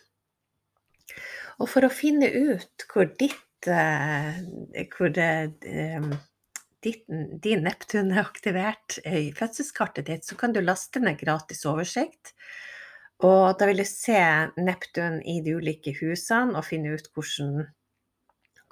Og 1.60 1.68
for 1.70 1.86
å 1.86 1.92
finne 1.92 2.28
ut 2.28 2.86
hvor 2.90 3.08
ditt 3.20 3.68
eh, 3.68 4.40
hvor 4.94 5.20
eh, 5.20 6.10
ditt, 6.84 7.04
din 7.44 7.64
Neptun 7.66 8.12
er 8.14 8.22
aktivert 8.22 9.00
i 9.04 9.28
fødselskartet 9.36 10.08
ditt, 10.08 10.24
så 10.24 10.36
kan 10.40 10.54
du 10.54 10.62
laste 10.64 11.02
ned 11.02 11.18
gratis 11.20 11.66
oversikt. 11.68 12.34
Og 13.26 13.58
da 13.60 13.68
vil 13.68 13.82
du 13.82 13.86
se 13.88 14.20
Neptun 14.56 15.20
i 15.28 15.40
de 15.44 15.58
ulike 15.60 15.92
husene 15.98 16.56
og 16.56 16.64
finne 16.64 16.94
ut 16.96 17.10
hvordan, 17.12 17.66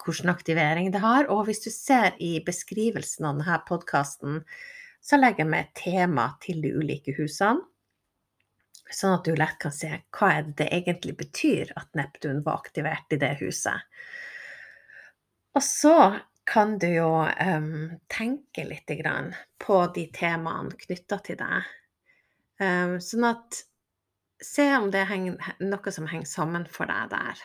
hvordan 0.01 0.33
aktivering 0.33 0.93
det 0.95 1.03
har. 1.05 1.29
Og 1.29 1.45
hvis 1.49 1.61
du 1.67 1.71
ser 1.73 2.17
i 2.25 2.39
beskrivelsen 2.45 3.29
av 3.29 3.43
denne 3.43 3.59
podkasten, 3.69 4.41
så 5.05 5.19
legger 5.21 5.45
jeg 5.45 5.53
med 5.53 5.67
et 5.67 5.75
tema 5.79 6.31
til 6.43 6.63
de 6.65 6.73
ulike 6.81 7.15
husene, 7.19 7.61
sånn 8.89 9.19
at 9.19 9.29
du 9.29 9.35
lett 9.37 9.59
kan 9.61 9.75
se 9.75 9.91
hva 10.17 10.31
er 10.39 10.49
det 10.57 10.71
egentlig 10.73 11.19
betyr 11.19 11.75
at 11.77 11.93
Neptun 11.99 12.41
var 12.47 12.63
aktivert 12.63 13.13
i 13.13 13.21
det 13.21 13.35
huset. 13.43 13.85
Og 15.53 15.65
så 15.65 15.99
kan 16.49 16.79
du 16.81 16.87
jo 16.89 17.11
um, 17.29 17.91
tenke 18.09 18.65
litt 18.65 18.89
på 19.61 19.79
de 19.93 20.07
temaene 20.17 20.73
knytta 20.81 21.19
til 21.27 21.37
deg. 21.37 21.67
Um, 22.65 22.97
sånn 23.05 23.27
at 23.29 23.61
Se 24.45 24.67
om 24.77 24.91
det 24.95 25.03
er 25.03 25.55
noe 25.65 25.93
som 25.95 26.07
henger 26.07 26.29
sammen 26.31 26.67
for 26.71 26.91
deg 26.91 27.11
der. 27.11 27.41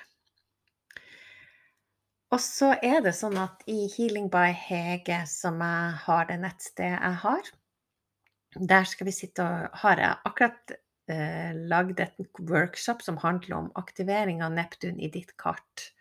Og 2.33 2.41
så 2.41 2.71
er 2.81 3.01
det 3.05 3.13
sånn 3.17 3.38
at 3.38 3.62
i 3.69 3.85
Healing 3.93 4.29
by 4.33 4.53
Hege, 4.57 5.19
som 5.29 5.59
jeg 5.62 5.97
har 6.05 6.29
det 6.29 6.39
nettstedet 6.41 6.95
jeg 6.95 7.19
har, 7.25 7.51
der 8.73 8.88
skal 8.89 9.09
vi 9.09 9.13
sitte 9.13 9.45
og 9.45 9.81
har 9.83 10.01
jeg 10.01 10.21
akkurat 10.29 10.73
eh, 11.09 11.51
lagd 11.69 12.01
et 12.01 12.41
workshop 12.50 13.03
som 13.05 13.19
handler 13.21 13.57
om 13.57 13.69
aktivering 13.77 14.41
av 14.45 14.53
Neptun 14.53 14.97
i 15.01 15.09
ditt 15.13 15.35
kart. 15.41 15.91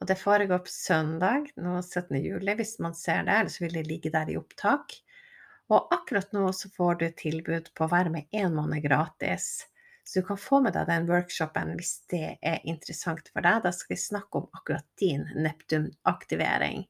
Og 0.00 0.08
det 0.10 0.18
foregår 0.20 0.60
på 0.64 0.72
søndag 0.72 1.48
nå 1.56 1.78
17. 1.80 2.18
juli, 2.20 2.56
hvis 2.58 2.76
man 2.84 2.96
ser 2.96 3.24
det, 3.28 3.38
så 3.52 3.64
vil 3.64 3.78
det 3.78 3.86
ligge 3.88 4.12
der 4.12 4.28
i 4.32 4.36
opptak. 4.36 4.92
Og 5.72 5.88
akkurat 5.94 6.36
nå 6.36 6.50
så 6.52 6.68
får 6.72 7.00
du 7.00 7.06
tilbud 7.16 7.72
på 7.74 7.86
å 7.86 7.92
være 7.92 8.12
med 8.12 8.36
én 8.36 8.52
måned 8.54 8.84
gratis. 8.84 9.66
Så 10.06 10.20
du 10.20 10.26
kan 10.26 10.38
få 10.38 10.60
med 10.62 10.76
deg 10.76 10.86
den 10.86 11.06
workshopen 11.10 11.72
hvis 11.74 11.96
det 12.12 12.36
er 12.38 12.60
interessant 12.70 13.26
for 13.32 13.42
deg. 13.42 13.64
Da 13.64 13.72
skal 13.74 13.96
vi 13.96 13.98
snakke 13.98 14.38
om 14.38 14.44
akkurat 14.54 14.86
din 15.00 15.24
Neptun-aktivering, 15.34 16.84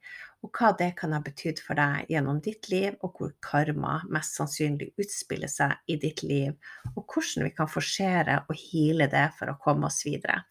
og 0.44 0.50
hva 0.52 0.74
det 0.76 0.90
kan 0.98 1.14
ha 1.16 1.22
betydd 1.24 1.62
for 1.64 1.80
deg 1.80 2.10
gjennom 2.12 2.42
ditt 2.44 2.68
liv, 2.68 2.98
og 3.00 3.16
hvor 3.16 3.32
karma 3.40 3.94
mest 4.12 4.36
sannsynlig 4.36 4.90
utspiller 5.00 5.48
seg 5.48 5.72
i 5.88 5.96
ditt 6.02 6.20
liv, 6.28 6.52
og 6.92 7.06
hvordan 7.08 7.46
vi 7.48 7.54
kan 7.56 7.70
forsere 7.72 8.42
og 8.44 8.60
heale 8.66 9.08
det 9.12 9.30
for 9.38 9.48
å 9.48 9.56
komme 9.64 9.88
oss 9.88 10.02
videre. 10.04 10.42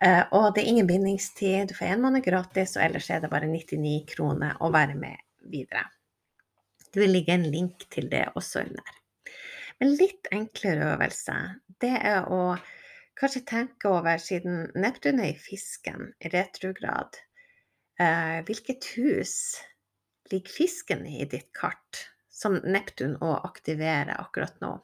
Uh, 0.00 0.24
og 0.32 0.54
det 0.56 0.62
er 0.62 0.70
ingen 0.72 0.88
bindingstid, 0.88 1.68
du 1.68 1.76
får 1.76 1.92
én 1.92 2.00
måned 2.00 2.24
gratis, 2.24 2.72
og 2.78 2.86
ellers 2.86 3.10
er 3.12 3.20
det 3.20 3.28
bare 3.32 3.50
99 3.52 3.98
kroner 4.14 4.56
å 4.64 4.72
være 4.72 4.96
med 4.96 5.20
videre. 5.52 5.84
Det 6.88 7.04
vil 7.04 7.12
ligge 7.18 7.36
en 7.36 7.46
link 7.52 7.84
til 7.92 8.08
det 8.10 8.24
også 8.32 8.64
under. 8.64 8.99
En 9.80 9.94
litt 9.96 10.28
enklere 10.34 10.92
øvelse, 10.94 11.36
det 11.80 11.94
er 12.04 12.28
å 12.28 12.56
kanskje 13.20 13.44
tenke 13.48 13.88
over, 13.88 14.20
siden 14.20 14.66
Neptun 14.76 15.20
er 15.22 15.32
i 15.32 15.40
fisken, 15.40 16.12
i 16.20 16.28
retrograd, 16.32 17.16
eh, 18.00 18.40
hvilket 18.44 18.92
hus 18.96 19.34
ligger 20.32 20.52
fisken 20.52 21.06
i 21.08 21.24
ditt 21.24 21.48
kart, 21.56 22.06
som 22.28 22.60
Neptun 22.64 23.16
òg 23.24 23.40
aktiverer 23.48 24.14
akkurat 24.20 24.60
nå? 24.60 24.76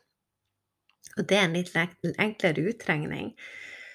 Og 1.17 1.29
det 1.29 1.39
er 1.39 1.47
en 1.47 1.57
litt 1.57 1.77
enklere 2.21 2.67
utregning. 2.73 3.33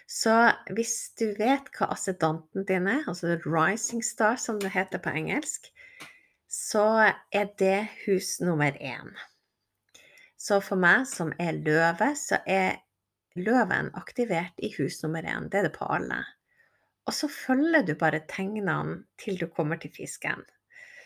Så 0.10 0.34
hvis 0.76 1.14
du 1.20 1.32
vet 1.38 1.70
hva 1.78 1.92
assedanten 1.94 2.66
din 2.68 2.90
er, 2.90 3.06
altså 3.08 3.38
rising 3.46 4.02
star 4.04 4.40
som 4.42 4.60
det 4.60 4.74
heter 4.74 5.02
på 5.02 5.14
engelsk, 5.22 5.70
så 6.52 7.14
er 7.32 7.54
det 7.62 7.88
hus 8.06 8.40
nummer 8.44 8.76
én. 8.76 9.14
Så 10.42 10.58
for 10.66 10.80
meg 10.82 11.06
som 11.06 11.30
er 11.42 11.60
løve, 11.62 12.08
så 12.18 12.40
er 12.50 12.80
løven 13.38 13.92
aktivert 14.00 14.58
i 14.58 14.72
hus 14.74 15.04
nummer 15.04 15.26
én. 15.28 15.50
Det 15.52 15.60
er 15.60 15.68
det 15.68 15.76
på 15.76 15.86
alle. 15.86 16.18
Og 17.06 17.14
så 17.14 17.30
følger 17.30 17.86
du 17.86 17.94
bare 18.00 18.24
tegnene 18.30 19.04
til 19.22 19.38
du 19.38 19.48
kommer 19.54 19.78
til 19.82 19.94
fisken. 19.94 20.42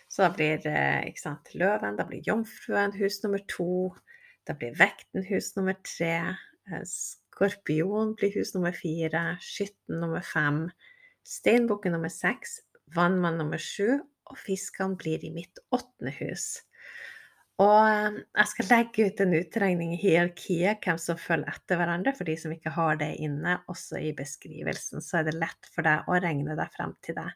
Så 0.07 0.23
da 0.23 0.31
blir 0.31 0.63
eh, 0.69 1.07
sant, 1.19 1.51
løven, 1.57 1.97
da 1.97 2.05
blir 2.07 2.23
jomfruen 2.23 2.95
hus 2.95 3.19
nummer 3.23 3.43
to. 3.51 3.91
Da 4.47 4.55
blir 4.55 4.75
vekten 4.79 5.25
hus 5.27 5.51
nummer 5.57 5.75
tre. 5.83 6.13
Eh, 6.69 6.85
skorpion 6.87 8.13
blir 8.15 8.35
hus 8.37 8.53
nummer 8.55 8.75
fire. 8.75 9.25
Skytten 9.43 9.99
nummer 10.03 10.23
fem. 10.23 10.69
Steinbukken 11.27 11.97
nummer 11.97 12.13
seks. 12.13 12.61
Vannmann 12.95 13.41
nummer 13.41 13.59
sju. 13.59 13.97
Og 14.31 14.39
fiskene 14.39 14.95
blir 14.99 15.25
i 15.25 15.33
mitt 15.33 15.59
åttende 15.75 16.15
hus. 16.21 16.64
Og 17.63 17.87
eh, 17.87 18.17
jeg 18.35 18.51
skal 18.51 18.67
legge 18.71 19.05
ut 19.07 19.21
en 19.23 19.35
utregning 19.37 19.93
i 19.95 19.99
hierarkiet, 20.01 20.81
hvem 20.83 20.97
som 20.99 21.19
følger 21.19 21.53
etter 21.53 21.79
hverandre, 21.79 22.11
for 22.17 22.27
de 22.27 22.35
som 22.39 22.51
ikke 22.51 22.73
har 22.75 22.99
det 22.99 23.13
inne, 23.23 23.59
også 23.71 24.01
i 24.03 24.11
beskrivelsen. 24.17 25.03
Så 25.03 25.21
er 25.21 25.29
det 25.29 25.37
lett 25.39 25.71
for 25.71 25.87
deg 25.87 26.09
å 26.09 26.19
regne 26.19 26.57
deg 26.59 26.75
frem 26.75 26.95
til 27.05 27.15
det. 27.21 27.29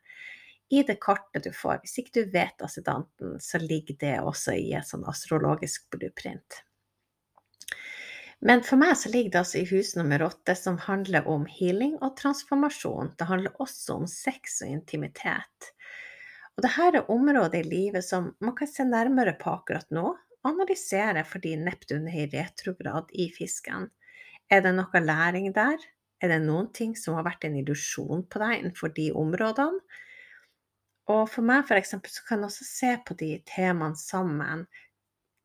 I 0.69 0.83
det 0.85 0.99
kartet 1.01 1.47
du 1.47 1.53
får, 1.55 1.79
hvis 1.81 2.01
ikke 2.01 2.19
du 2.19 2.33
vet 2.33 2.61
assidanten, 2.61 3.39
så 3.41 3.61
ligger 3.63 3.95
det 4.01 4.17
også 4.21 4.53
i 4.59 4.73
et 4.77 4.85
sånn 4.85 5.07
astrologisk 5.09 5.87
blueprint. 5.95 6.59
Men 8.45 8.61
for 8.63 8.79
meg 8.79 8.93
så 8.95 9.09
ligger 9.11 9.33
det 9.33 9.39
altså 9.41 9.59
i 9.59 9.67
hus 9.67 9.95
nummer 9.97 10.21
åtte, 10.27 10.53
som 10.55 10.77
handler 10.83 11.27
om 11.27 11.47
healing 11.49 11.97
og 11.99 12.13
transformasjon. 12.19 13.15
Det 13.19 13.27
handler 13.27 13.63
også 13.63 13.97
om 14.03 14.05
sex 14.07 14.61
og 14.63 14.75
intimitet. 14.77 15.71
Og 16.57 16.65
dette 16.65 16.87
er 16.89 17.11
områder 17.11 17.61
i 17.61 17.69
livet 17.69 18.05
som 18.05 18.33
man 18.43 18.55
kan 18.57 18.67
se 18.67 18.83
nærmere 18.87 19.35
på 19.39 19.53
akkurat 19.53 19.87
nå, 19.95 20.11
analysere 20.47 21.23
fordi 21.27 21.55
Neptun 21.59 22.07
er 22.09 22.25
i 22.25 22.29
retrograd 22.33 23.11
i 23.13 23.29
fisken. 23.35 23.89
Er 24.49 24.63
det 24.65 24.73
noe 24.75 25.01
læring 25.03 25.51
der? 25.55 25.79
Er 26.19 26.33
det 26.33 26.41
noen 26.43 26.71
ting 26.75 26.95
som 26.99 27.15
har 27.15 27.27
vært 27.27 27.45
en 27.47 27.57
illusjon 27.61 28.25
på 28.27 28.41
deg 28.41 28.57
innenfor 28.59 28.91
de 28.95 29.09
områdene? 29.15 29.79
Og 31.09 31.23
for 31.31 31.45
meg 31.45 31.63
for 31.65 31.79
eksempel, 31.79 32.11
så 32.13 32.25
kan 32.27 32.43
jeg 32.43 32.51
også 32.51 32.65
se 32.67 32.91
på 33.05 33.15
de 33.17 33.29
temaene 33.49 33.97
sammen. 33.97 34.67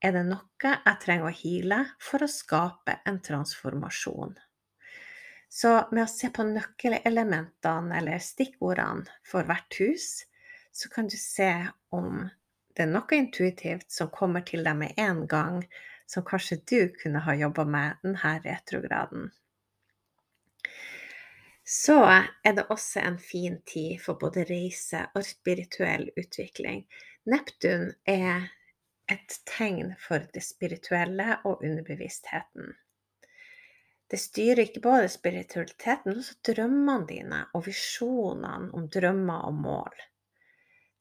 Er 0.05 0.13
det 0.13 0.25
noe 0.29 0.73
jeg 0.75 1.01
trenger 1.01 1.31
å 1.31 1.37
heale 1.39 1.79
for 2.03 2.25
å 2.25 2.29
skape 2.29 2.99
en 3.09 3.23
transformasjon? 3.25 4.35
Så 5.49 5.71
med 5.95 6.03
å 6.03 6.11
se 6.11 6.29
på 6.35 6.45
nøkkelelementene 6.49 7.97
eller 8.01 8.21
stikkordene 8.21 9.07
for 9.25 9.47
hvert 9.49 9.79
hus, 9.79 10.09
så 10.77 10.89
kan 10.89 11.09
du 11.09 11.17
se 11.17 11.67
om 11.89 12.29
det 12.75 12.83
er 12.83 12.91
noe 12.91 13.15
intuitivt 13.15 13.93
som 13.95 14.11
kommer 14.11 14.43
til 14.43 14.65
deg 14.67 14.75
med 14.81 14.97
en 14.99 15.21
gang, 15.31 15.61
som 16.11 16.25
kanskje 16.27 16.57
du 16.67 16.81
kunne 16.99 17.21
ha 17.23 17.35
jobba 17.39 17.65
med 17.65 18.01
denne 18.03 18.33
retrograden. 18.43 19.29
Så 21.65 21.95
er 22.03 22.57
det 22.57 22.67
også 22.75 23.05
en 23.07 23.19
fin 23.23 23.61
tid 23.71 24.01
for 24.03 24.19
både 24.21 24.43
reise 24.49 25.05
og 25.15 25.23
spirituell 25.25 26.09
utvikling. 26.21 26.83
Neptun 27.31 27.93
er 28.11 28.49
et 29.15 29.37
tegn 29.47 29.93
for 30.01 30.27
det 30.35 30.43
spirituelle 30.43 31.39
og 31.45 31.63
underbevisstheten. 31.63 32.75
Det 34.11 34.21
styrer 34.21 34.67
ikke 34.67 34.83
bare 34.85 35.07
spiritualiteten, 35.09 36.11
men 36.11 36.21
også 36.21 36.37
drømmene 36.51 37.07
dine 37.09 37.41
og 37.55 37.65
visjonene 37.71 38.75
om 38.75 38.91
drømmer 38.91 39.47
og 39.49 39.63
mål 39.63 40.05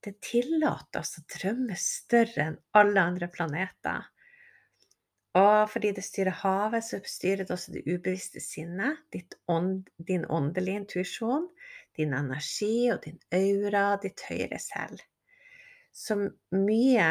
det 0.03 0.19
tillater 0.23 1.01
oss 1.01 1.17
å 1.19 1.23
drømme 1.37 1.77
større 1.79 2.49
enn 2.49 2.59
alle 2.77 3.05
andre 3.11 3.29
planeter. 3.31 4.09
Og 5.39 5.69
fordi 5.71 5.93
det 5.97 6.03
styrer 6.05 6.35
havet, 6.43 6.85
så 6.85 6.99
styrer 7.09 7.47
det 7.47 7.55
også 7.55 7.73
det 7.73 7.85
ubevisste 7.87 8.41
sinnet, 8.43 9.37
ånd, 9.49 9.87
din 9.97 10.27
åndelige 10.29 10.83
intuisjon, 10.83 11.47
din 11.97 12.13
energi 12.13 12.91
og 12.93 13.01
din 13.05 13.17
aura, 13.33 13.95
ditt 14.01 14.21
høyere 14.29 14.59
selv. 14.61 15.01
Så 15.93 16.19
mye 16.53 17.07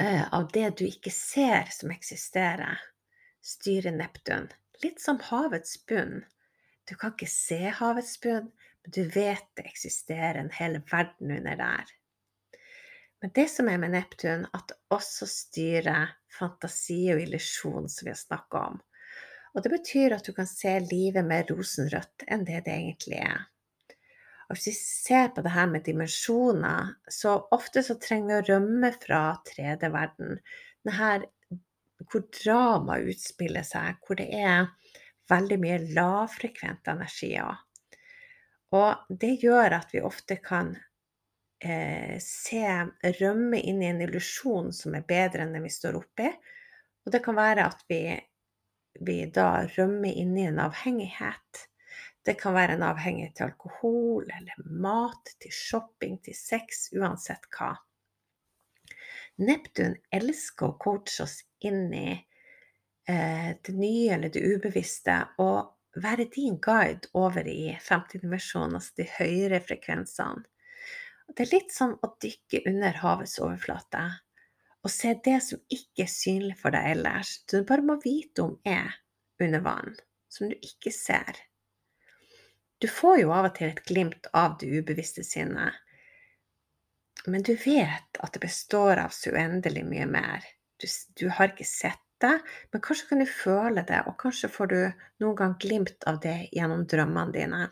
eh, 0.00 0.24
av 0.32 0.48
det 0.52 0.70
du 0.80 0.86
ikke 0.88 1.12
ser 1.12 1.68
som 1.72 1.92
eksisterer, 1.92 2.80
styrer 3.44 3.92
Neptun, 3.92 4.48
litt 4.84 5.00
som 5.00 5.20
havets 5.28 5.76
bunn. 5.88 6.22
Du 6.88 6.94
kan 6.96 7.12
ikke 7.12 7.28
se 7.28 7.60
havets 7.80 8.16
bunn, 8.22 8.48
du 8.92 9.02
vet 9.10 9.46
det 9.58 9.66
eksisterer 9.66 10.40
en 10.40 10.52
hel 10.54 10.80
verden 10.90 11.32
under 11.38 11.56
der. 11.58 11.94
Men 13.22 13.32
det 13.34 13.48
som 13.50 13.68
er 13.68 13.80
med 13.80 13.94
Neptun, 13.94 14.44
at 14.54 14.68
det 14.68 14.76
også 14.94 15.26
styrer 15.30 16.12
fantasi 16.38 17.06
og 17.14 17.22
illusjon, 17.22 17.88
som 17.88 18.06
vi 18.06 18.12
har 18.12 18.20
snakka 18.20 18.64
om. 18.72 18.80
Og 19.56 19.64
det 19.64 19.72
betyr 19.72 20.12
at 20.12 20.26
du 20.26 20.34
kan 20.36 20.48
se 20.48 20.74
livet 20.84 21.24
mer 21.24 21.46
rosenrødt 21.48 22.26
enn 22.28 22.44
det 22.44 22.66
det 22.66 22.74
egentlig 22.76 23.22
er. 23.24 23.46
Og 24.46 24.54
hvis 24.54 24.68
vi 24.68 24.74
ser 24.76 25.32
på 25.34 25.42
det 25.42 25.54
her 25.56 25.66
med 25.70 25.86
dimensjoner, 25.88 26.92
så 27.10 27.38
ofte 27.56 27.82
så 27.82 27.96
trenger 27.98 28.28
vi 28.28 28.36
å 28.36 28.46
rømme 28.52 28.92
fra 29.00 29.22
3D-verden. 29.48 30.38
hvor 32.12 32.22
drama 32.44 32.98
utspiller 33.00 33.64
seg, 33.66 33.96
hvor 34.06 34.20
det 34.20 34.28
er 34.30 34.68
veldig 35.30 35.58
mye 35.58 35.78
lavfrekvente 35.96 36.92
energier. 36.92 37.56
Og 38.76 39.16
det 39.22 39.36
gjør 39.42 39.78
at 39.78 39.94
vi 39.94 40.02
ofte 40.04 40.38
kan 40.42 40.74
eh, 41.64 42.16
se 42.22 42.62
rømme 43.20 43.60
inn 43.60 43.82
i 43.82 43.90
en 43.90 44.02
illusjon 44.04 44.72
som 44.74 44.96
er 44.98 45.06
bedre 45.08 45.44
enn 45.44 45.54
den 45.56 45.66
vi 45.66 45.72
står 45.72 45.98
oppi. 46.00 46.28
Og 47.06 47.14
det 47.14 47.22
kan 47.24 47.38
være 47.38 47.68
at 47.70 47.84
vi, 47.88 48.02
vi 49.06 49.18
da 49.32 49.64
rømmer 49.76 50.12
inn 50.12 50.34
i 50.36 50.48
en 50.50 50.60
avhengighet. 50.66 51.66
Det 52.26 52.34
kan 52.40 52.56
være 52.56 52.74
en 52.74 52.82
avhengighet 52.82 53.36
til 53.38 53.46
alkohol 53.46 54.26
eller 54.26 54.70
mat, 54.82 55.36
til 55.38 55.54
shopping, 55.54 56.18
til 56.26 56.34
sex, 56.34 56.88
uansett 56.96 57.46
hva. 57.54 57.76
Neptun 59.46 59.94
elsker 60.16 60.72
å 60.72 60.78
coache 60.80 61.22
oss 61.22 61.38
inn 61.68 61.92
i 61.94 62.08
eh, 62.16 63.50
det 63.62 63.74
nye 63.76 64.16
eller 64.16 64.32
det 64.34 64.42
ubevisste, 64.42 65.20
og 65.44 65.75
være 66.02 66.28
din 66.32 66.58
guide 66.62 67.08
over 67.16 67.48
i 67.48 67.72
femtedimensjonen, 67.82 68.76
altså 68.78 69.00
de 69.00 69.08
høyere 69.16 69.62
frekvensene. 69.64 70.44
Det 71.26 71.42
er 71.46 71.54
litt 71.56 71.72
som 71.74 71.96
å 72.06 72.12
dykke 72.22 72.62
under 72.70 73.00
havets 73.02 73.40
overflate 73.42 74.04
og 74.86 74.92
se 74.92 75.16
det 75.24 75.40
som 75.42 75.58
ikke 75.72 76.04
er 76.04 76.10
synlig 76.12 76.54
for 76.60 76.74
deg 76.74 76.92
ellers, 76.92 77.40
du 77.50 77.58
bare 77.66 77.82
må 77.82 77.96
vite 78.04 78.44
om 78.44 78.52
er 78.62 78.94
under 79.42 79.64
vann, 79.64 79.96
som 80.30 80.46
du 80.46 80.54
ikke 80.62 80.92
ser. 80.94 81.40
Du 82.78 82.86
får 82.86 83.24
jo 83.24 83.32
av 83.34 83.48
og 83.48 83.56
til 83.56 83.72
et 83.72 83.82
glimt 83.88 84.28
av 84.36 84.54
det 84.60 84.70
ubevisste 84.70 85.24
sinnet, 85.26 85.74
men 87.26 87.42
du 87.42 87.56
vet 87.58 88.20
at 88.22 88.36
det 88.36 88.44
består 88.44 89.00
av 89.02 89.14
så 89.16 89.32
uendelig 89.34 89.82
mye 89.88 90.06
mer. 90.06 90.46
Du, 90.78 90.86
du, 91.18 91.26
har 91.34 91.50
ikke 91.50 91.66
sett 91.66 92.05
det, 92.22 92.34
men 92.72 92.82
kanskje 92.84 93.08
kan 93.10 93.22
du 93.22 93.26
føle 93.28 93.84
det, 93.86 94.02
og 94.08 94.16
kanskje 94.20 94.50
får 94.52 94.72
du 94.72 94.78
noen 95.22 95.36
gang 95.38 95.54
glimt 95.62 96.06
av 96.08 96.20
det 96.22 96.48
gjennom 96.54 96.86
drømmene 96.88 97.34
dine. 97.34 97.62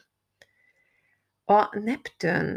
Og 1.52 1.76
Neptun 1.84 2.56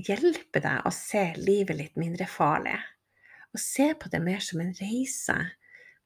hjelper 0.00 0.64
deg 0.64 0.86
å 0.88 0.92
se 0.94 1.24
livet 1.36 1.76
litt 1.76 2.00
mindre 2.00 2.28
farlig, 2.30 2.78
og 3.50 3.60
se 3.60 3.90
på 3.98 4.10
det 4.12 4.22
mer 4.24 4.42
som 4.44 4.62
en 4.62 4.74
reise 4.78 5.36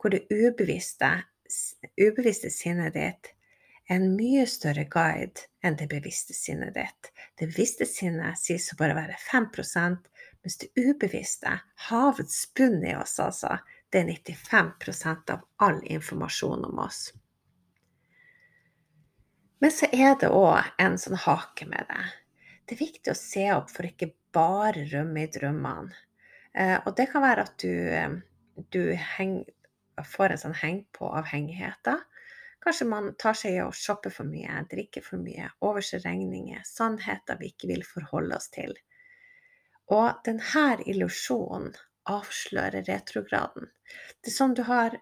hvor 0.01 0.13
det 0.13 0.25
ubevisste, 0.33 1.11
ubevisste 2.01 2.51
sinnet 2.53 2.97
ditt 2.97 3.31
er 3.89 3.99
en 3.99 4.15
mye 4.17 4.47
større 4.49 4.87
guide 4.89 5.47
enn 5.65 5.77
det 5.81 5.87
bevisste 5.93 6.37
sinnet 6.37 6.75
ditt. 6.77 7.11
Det 7.37 7.49
bevisste 7.53 7.87
sinnet 7.89 8.41
sies 8.41 8.71
å 8.73 8.79
bare 8.81 8.97
være 8.97 9.17
5% 9.21 10.11
mens 10.45 10.59
det 10.61 10.71
ubevisste, 10.77 11.55
havets 11.89 12.43
bunn 12.57 12.83
i 12.85 12.93
oss 12.97 13.17
altså, 13.23 13.57
det 13.95 14.01
er 14.03 14.09
95 14.11 15.31
av 15.31 15.45
all 15.63 15.79
informasjon 15.87 16.65
om 16.67 16.79
oss. 16.83 17.13
Men 19.63 19.71
så 19.71 19.87
er 19.95 20.17
det 20.19 20.33
òg 20.35 20.73
en 20.83 20.97
sånn 20.99 21.21
hake 21.23 21.69
med 21.71 21.87
det. 21.89 22.07
Det 22.67 22.75
er 22.75 22.81
viktig 22.81 23.13
å 23.13 23.19
se 23.19 23.45
opp 23.55 23.71
for 23.71 23.87
ikke 23.87 24.11
bare 24.35 24.83
rømme 24.91 25.23
i 25.23 25.31
drømmene. 25.31 25.95
Eh, 26.55 26.75
og 26.83 26.97
det 26.99 27.07
kan 27.13 27.23
være 27.23 27.45
at 27.47 27.55
du, 27.63 27.71
eh, 27.71 28.19
du 28.75 28.83
heng, 29.15 29.45
får 30.03 30.35
en 30.35 30.43
sånn 30.43 30.59
heng 30.59 30.83
på 30.93 31.07
avhengigheter. 31.21 32.03
Kanskje 32.67 32.91
man 32.91 33.15
tar 33.15 33.39
seg 33.39 33.55
i 33.55 33.63
å 33.63 33.71
shoppe 33.71 34.11
for 34.11 34.27
mye, 34.27 34.67
drikke 34.71 35.05
for 35.07 35.23
mye, 35.23 35.53
overse 35.63 36.03
regninger, 36.03 36.67
sannheter 36.67 37.39
vi 37.39 37.55
ikke 37.55 37.71
vil 37.71 37.87
forholde 37.87 38.43
oss 38.43 38.51
til. 38.51 38.75
Og 39.95 40.25
denne 40.27 40.69
illusjonen 40.83 41.75
avslører 42.11 42.85
retrograden. 42.89 43.71
Det 44.21 44.33
er 44.33 44.39
sånn 44.39 44.57
du 44.59 44.65
har 44.69 45.01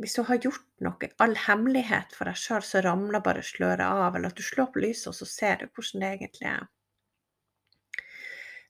Hvis 0.00 0.14
du 0.16 0.22
har 0.24 0.38
gjort 0.40 0.64
noe, 0.82 1.08
all 1.22 1.34
hemmelighet 1.36 2.14
for 2.16 2.26
deg 2.26 2.38
sjøl, 2.40 2.62
så 2.64 2.80
ramler 2.82 3.20
bare 3.22 3.42
sløret 3.44 3.84
av, 3.84 4.16
eller 4.16 4.32
at 4.32 4.38
du 4.40 4.42
slår 4.42 4.70
på 4.72 4.80
lyset, 4.82 5.10
og 5.10 5.14
så 5.14 5.28
ser 5.28 5.60
du 5.60 5.66
hvordan 5.68 6.02
det 6.02 6.08
egentlig 6.16 6.48
er. 6.48 6.64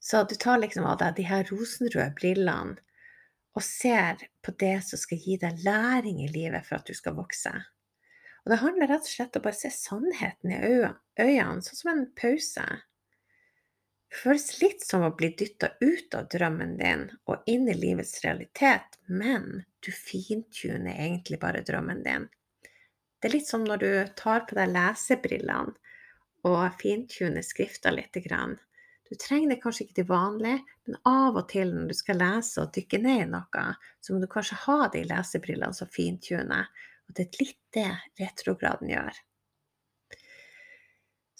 Så 0.03 0.25
du 0.27 0.35
tar 0.35 0.59
liksom 0.59 0.85
av 0.91 0.99
deg 0.99 1.15
de 1.17 1.29
her 1.31 1.47
rosenrøde 1.49 2.11
brillene 2.19 2.75
og 3.55 3.65
ser 3.65 4.27
på 4.43 4.55
det 4.59 4.75
som 4.85 4.99
skal 4.99 5.23
gi 5.23 5.39
deg 5.41 5.63
læring 5.63 6.25
i 6.25 6.31
livet 6.33 6.67
for 6.67 6.81
at 6.81 6.91
du 6.91 6.97
skal 6.99 7.17
vokse. 7.17 7.53
Og 8.43 8.51
det 8.51 8.59
handler 8.65 8.91
rett 8.91 9.07
og 9.07 9.13
slett 9.13 9.37
om 9.39 9.45
å 9.45 9.47
bare 9.47 9.61
se 9.61 9.71
sannheten 9.71 10.55
i 10.57 10.61
øynene, 10.67 11.63
sånn 11.63 11.79
som 11.79 11.93
en 11.93 12.07
pause. 12.19 12.65
Det 14.13 14.19
føles 14.21 14.59
litt 14.61 14.83
som 14.85 15.07
å 15.07 15.15
bli 15.17 15.31
dytta 15.41 15.71
ut 15.81 16.15
av 16.15 16.27
drømmen 16.29 16.75
din 16.77 17.07
og 17.33 17.47
inn 17.49 17.65
i 17.73 17.75
livets 17.79 18.19
realitet, 18.21 18.99
men 19.09 19.63
du 19.81 19.89
fintuner 19.89 20.93
egentlig 20.93 21.39
bare 21.41 21.63
drømmen 21.65 22.03
din. 22.05 22.27
Det 23.17 23.31
er 23.31 23.33
litt 23.39 23.49
som 23.49 23.65
når 23.65 23.81
du 23.81 23.89
tar 24.21 24.45
på 24.45 24.59
deg 24.59 24.75
lesebrillene 24.75 25.73
og 26.45 26.77
fintuner 26.83 27.41
skrifta 27.47 27.95
litt. 27.95 28.21
Du 28.21 29.17
trenger 29.17 29.55
det 29.55 29.61
kanskje 29.65 29.87
ikke 29.87 30.01
til 30.03 30.11
vanlig, 30.13 30.59
men 30.85 31.01
av 31.09 31.41
og 31.41 31.49
til 31.49 31.73
når 31.73 31.89
du 31.89 31.97
skal 31.97 32.21
lese 32.21 32.61
og 32.61 32.77
dykke 32.77 33.01
ned 33.01 33.25
i 33.25 33.33
noe, 33.33 33.67
så 34.05 34.13
må 34.13 34.21
du 34.21 34.29
kanskje 34.29 34.61
ha 34.67 34.91
de 34.93 35.07
lesebrillene 35.09 35.81
som 35.81 35.89
fintuner, 35.89 36.69
og 37.09 37.17
det 37.17 37.31
er 37.31 37.45
litt 37.47 37.63
det 37.81 37.91
retrograden 38.21 38.93
gjør. 38.93 39.25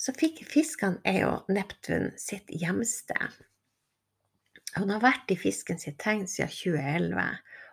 Så 0.03 0.11
fiskene 0.19 0.99
er 1.07 1.21
jo 1.21 1.35
Neptun 1.53 2.09
sitt 2.19 2.49
hjemsted. 2.51 3.37
Hun 4.75 4.91
har 4.91 5.03
vært 5.05 5.31
i 5.31 5.37
fisken 5.39 5.79
sitt 5.79 6.01
tegn 6.03 6.25
siden 6.27 6.51
2011, 6.51 7.27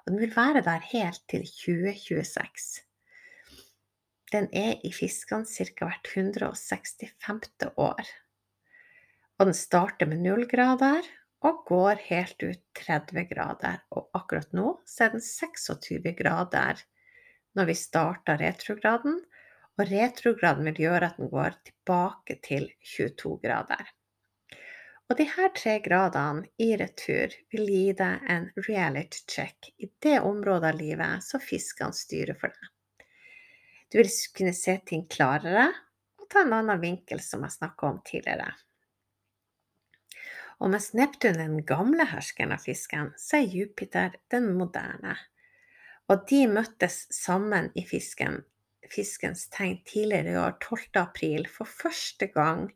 og 0.03 0.11
den 0.11 0.21
vil 0.21 0.35
være 0.35 0.61
der 0.61 0.85
helt 0.91 1.23
til 1.31 1.47
2026. 1.47 2.83
Den 4.29 4.45
er 4.53 4.77
i 4.85 4.91
fiskene 4.93 5.47
ca. 5.49 5.87
hvert 5.87 6.11
165. 6.13 7.71
år. 7.81 8.11
Og 9.39 9.49
den 9.49 9.57
starter 9.57 10.05
med 10.11 10.21
null 10.21 10.45
grader 10.51 11.01
og 11.41 11.63
går 11.65 12.03
helt 12.11 12.43
ut 12.43 12.61
30 12.77 13.25
grader. 13.31 13.81
Og 13.89 14.11
akkurat 14.13 14.53
nå 14.53 14.75
så 14.85 15.07
er 15.07 15.15
den 15.15 15.25
26 15.25 16.13
grader 16.19 16.83
når 17.57 17.71
vi 17.71 17.75
starter 17.79 18.37
retrograden, 18.37 19.17
og 19.79 19.87
retrograden 19.87 20.67
vil 20.67 20.81
gjøre 20.83 21.07
at 21.07 21.19
den 21.21 21.29
går 21.31 21.55
tilbake 21.63 22.35
til 22.43 22.67
22 22.83 23.37
grader. 23.45 23.93
Og 25.09 25.17
de 25.17 25.25
her 25.25 25.49
tre 25.55 25.79
gradene 25.81 26.45
i 26.61 26.73
retur 26.77 27.33
vil 27.53 27.69
gi 27.71 27.93
deg 27.97 28.25
en 28.29 28.49
reality 28.67 29.23
check 29.31 29.71
i 29.79 29.87
det 30.03 30.19
området 30.19 30.73
av 30.73 30.77
livet 30.77 31.25
som 31.25 31.41
fiskene 31.41 31.95
styrer 31.95 32.37
for 32.37 32.53
deg. 32.53 32.73
Du 33.89 33.97
vil 33.97 34.11
kunne 34.37 34.53
se 34.53 34.75
ting 34.85 35.07
klarere 35.09 35.65
og 36.19 36.27
ta 36.29 36.43
en 36.43 36.53
annen 36.59 36.83
vinkel, 36.83 37.23
som 37.25 37.41
jeg 37.47 37.55
snakka 37.55 37.87
om 37.87 38.03
tidligere. 38.05 38.51
Og 40.59 40.69
mens 40.75 40.91
Neptun 40.93 41.39
er 41.39 41.47
den 41.47 41.65
gamle 41.65 42.05
herskeren 42.11 42.53
av 42.53 42.61
fisken, 42.67 43.13
så 43.17 43.39
er 43.39 43.49
Jupiter 43.55 44.19
den 44.29 44.51
moderne. 44.59 45.15
Og 46.11 46.27
de 46.29 46.43
møttes 46.51 47.05
sammen 47.15 47.71
i 47.79 47.85
fisken, 47.87 48.43
fiskens 48.91 49.49
tegn 49.53 49.77
tidligere 49.87 50.31
i 50.33 50.37
år, 50.41 50.53
12. 50.59 50.79
april, 51.01 51.47
for 51.51 51.65
første 51.69 52.27
gang 52.33 52.69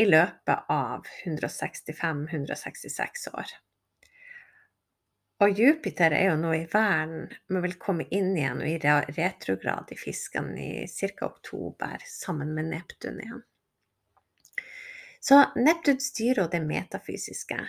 i 0.00 0.04
løpet 0.08 0.58
av 0.72 1.06
165-166 1.24 3.28
år. 3.34 3.48
Og 5.40 5.56
Jupiter 5.56 6.12
er 6.12 6.26
jo 6.28 6.36
nå 6.36 6.50
i 6.52 6.66
verden, 6.68 7.30
men 7.48 7.62
vil 7.64 7.78
komme 7.80 8.04
inn 8.12 8.34
igjen 8.36 8.60
og 8.60 8.68
i 8.68 8.76
retrograd 9.16 9.88
i 9.92 9.96
fisken 9.96 10.52
i 10.60 10.86
ca. 10.88 11.26
oktober, 11.26 12.02
sammen 12.04 12.52
med 12.56 12.64
Neptun 12.74 13.20
igjen. 13.22 13.42
Så 15.20 15.40
Neptun 15.56 16.00
styrer 16.00 16.48
det 16.52 16.60
metafysiske. 16.64 17.60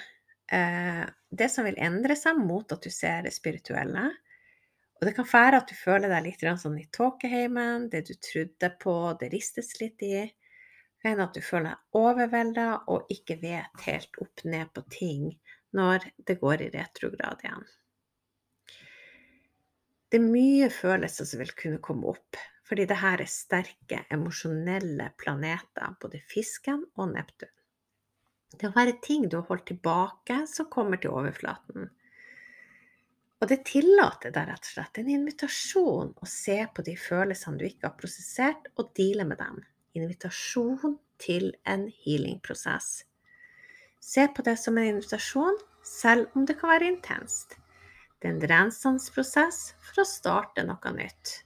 Eh, 0.52 1.06
det 1.32 1.50
som 1.52 1.66
vil 1.68 1.80
endre 1.80 2.16
seg 2.20 2.40
mot 2.40 2.72
at 2.76 2.84
du 2.84 2.92
ser 2.92 3.24
det 3.24 3.34
spirituelle. 3.36 4.10
Og 5.02 5.08
det 5.08 5.16
kan 5.18 5.26
være 5.26 5.58
at 5.58 5.72
du 5.72 5.74
føler 5.74 6.12
deg 6.14 6.28
litt 6.28 6.44
sånn 6.62 6.78
i 6.78 6.86
tåkeheimen, 6.94 7.88
det 7.90 8.04
du 8.06 8.14
trodde 8.22 8.68
på, 8.84 8.94
det 9.18 9.32
ristes 9.34 9.74
litt 9.80 10.04
i. 10.06 10.28
Det 10.30 11.08
kan 11.08 11.24
at 11.24 11.34
du 11.34 11.42
føler 11.42 11.72
deg 11.72 11.98
overvelda 11.98 12.66
og 12.94 13.10
ikke 13.10 13.40
vet 13.42 13.86
helt 13.88 14.20
opp 14.22 14.44
ned 14.46 14.70
på 14.76 14.84
ting 14.94 15.24
når 15.74 16.06
det 16.28 16.36
går 16.44 16.68
i 16.68 16.70
retrograd 16.76 17.42
igjen. 17.42 17.66
Det 20.12 20.20
er 20.20 20.28
mye 20.28 20.68
følelser 20.70 21.26
som 21.26 21.42
vil 21.42 21.56
kunne 21.58 21.82
komme 21.82 22.12
opp, 22.12 22.38
fordi 22.68 22.86
det 22.86 23.00
her 23.02 23.24
er 23.24 23.32
sterke 23.32 24.04
emosjonelle 24.14 25.08
planeter, 25.18 25.96
både 26.04 26.22
fisken 26.30 26.84
og 27.00 27.16
Neptun. 27.16 27.50
Det 28.52 28.60
kan 28.68 28.76
være 28.76 29.00
ting 29.02 29.26
du 29.26 29.40
har 29.40 29.48
holdt 29.50 29.66
tilbake, 29.72 30.44
som 30.52 30.70
kommer 30.70 31.02
til 31.02 31.16
overflaten. 31.16 31.90
Og 33.42 33.50
det 33.50 33.64
tillater 33.66 34.34
deg 34.34 34.50
rett 34.52 34.68
og 34.68 34.74
slett 34.76 35.00
en 35.02 35.10
invitasjon 35.10 36.12
å 36.14 36.28
se 36.30 36.60
på 36.76 36.84
de 36.86 36.94
følelsene 37.00 37.58
du 37.58 37.66
ikke 37.66 37.90
har 37.90 37.98
prosessert, 37.98 38.68
og 38.78 38.92
deale 38.98 39.26
med 39.26 39.42
dem. 39.42 39.58
Invitasjon 39.98 41.00
til 41.22 41.50
en 41.66 41.88
healingprosess. 42.04 42.92
Se 44.02 44.28
på 44.30 44.46
det 44.46 44.58
som 44.62 44.78
en 44.78 44.92
invitasjon, 44.94 45.58
selv 45.86 46.30
om 46.38 46.46
det 46.46 46.60
kan 46.60 46.70
være 46.76 46.92
intenst. 46.94 47.58
Det 48.22 48.30
er 48.30 48.36
en 48.36 48.50
rensende 48.52 49.14
prosess 49.14 49.72
for 49.82 50.04
å 50.04 50.06
starte 50.06 50.66
noe 50.68 50.92
nytt. 50.94 51.40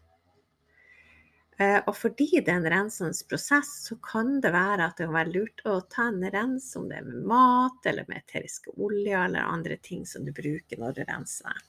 Eh, 1.56 1.78
og 1.88 1.94
fordi 1.96 2.42
det 2.42 2.52
er 2.52 2.60
en 2.60 2.68
rensende 2.74 3.28
prosess, 3.30 3.72
så 3.88 3.96
kan 4.04 4.42
det 4.44 4.52
være 4.52 4.90
at 4.90 4.98
det 5.00 5.08
kan 5.08 5.16
være 5.16 5.32
lurt 5.38 5.64
å 5.64 5.78
ta 5.88 6.10
en 6.12 6.28
rens, 6.34 6.68
om 6.76 6.90
det 6.92 7.00
er 7.00 7.08
med 7.08 7.24
mat 7.32 7.88
eller 7.88 8.12
med 8.12 8.20
eteriske 8.26 8.76
oljer 8.76 9.30
eller 9.30 9.48
andre 9.48 9.80
ting 9.80 10.04
som 10.10 10.28
du 10.28 10.36
bruker 10.36 10.84
når 10.84 11.00
du 11.00 11.02
renser. 11.08 11.64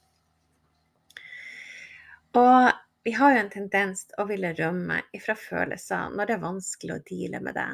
Og 2.36 2.70
vi 3.06 3.12
har 3.16 3.32
jo 3.32 3.42
en 3.42 3.52
tendens 3.52 4.06
til 4.08 4.20
å 4.20 4.28
ville 4.28 4.54
rømme 4.58 5.00
ifra 5.16 5.36
følelser 5.38 6.10
når 6.12 6.28
det 6.28 6.34
er 6.36 6.42
vanskelig 6.42 6.96
å 6.96 7.04
deale 7.10 7.40
med 7.44 7.56
det. 7.56 7.68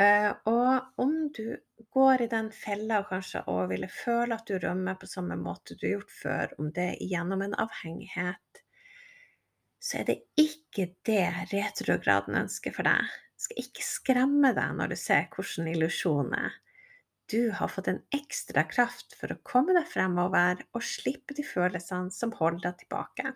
Eh, 0.00 0.30
og 0.48 1.02
om 1.02 1.12
du 1.36 1.58
går 1.92 2.24
i 2.24 2.30
den 2.32 2.48
fella 2.56 3.02
kanskje 3.08 3.44
òg 3.52 3.68
ville 3.74 3.90
føle 3.92 4.38
at 4.38 4.48
du 4.48 4.56
rømmer 4.58 4.96
på 4.96 5.08
samme 5.10 5.36
måte 5.36 5.76
du 5.76 5.84
har 5.86 5.98
gjort 5.98 6.14
før, 6.22 6.54
om 6.62 6.70
det 6.72 6.86
er 6.94 7.10
gjennom 7.12 7.44
en 7.44 7.58
avhengighet, 7.60 8.62
så 9.80 10.00
er 10.00 10.08
det 10.08 10.18
ikke 10.40 10.90
det 11.08 11.26
retrograden 11.52 12.38
ønsker 12.40 12.72
for 12.76 12.88
deg. 12.88 13.12
Det 13.36 13.46
skal 13.46 13.62
ikke 13.62 13.84
skremme 13.84 14.54
deg 14.56 14.74
når 14.76 14.92
du 14.92 14.98
ser 15.00 15.28
hvordan 15.34 15.70
illusjonen 15.74 16.36
er. 16.40 16.56
Du 17.30 17.50
har 17.54 17.68
fått 17.68 17.88
en 17.88 18.02
ekstra 18.10 18.64
kraft 18.66 19.14
for 19.14 19.30
å 19.30 19.40
komme 19.46 19.74
deg 19.76 19.86
fremover 19.86 20.64
og 20.74 20.82
slippe 20.82 21.36
de 21.38 21.44
følelsene 21.46 22.10
som 22.14 22.32
holder 22.34 22.64
deg 22.64 22.80
tilbake. 22.82 23.34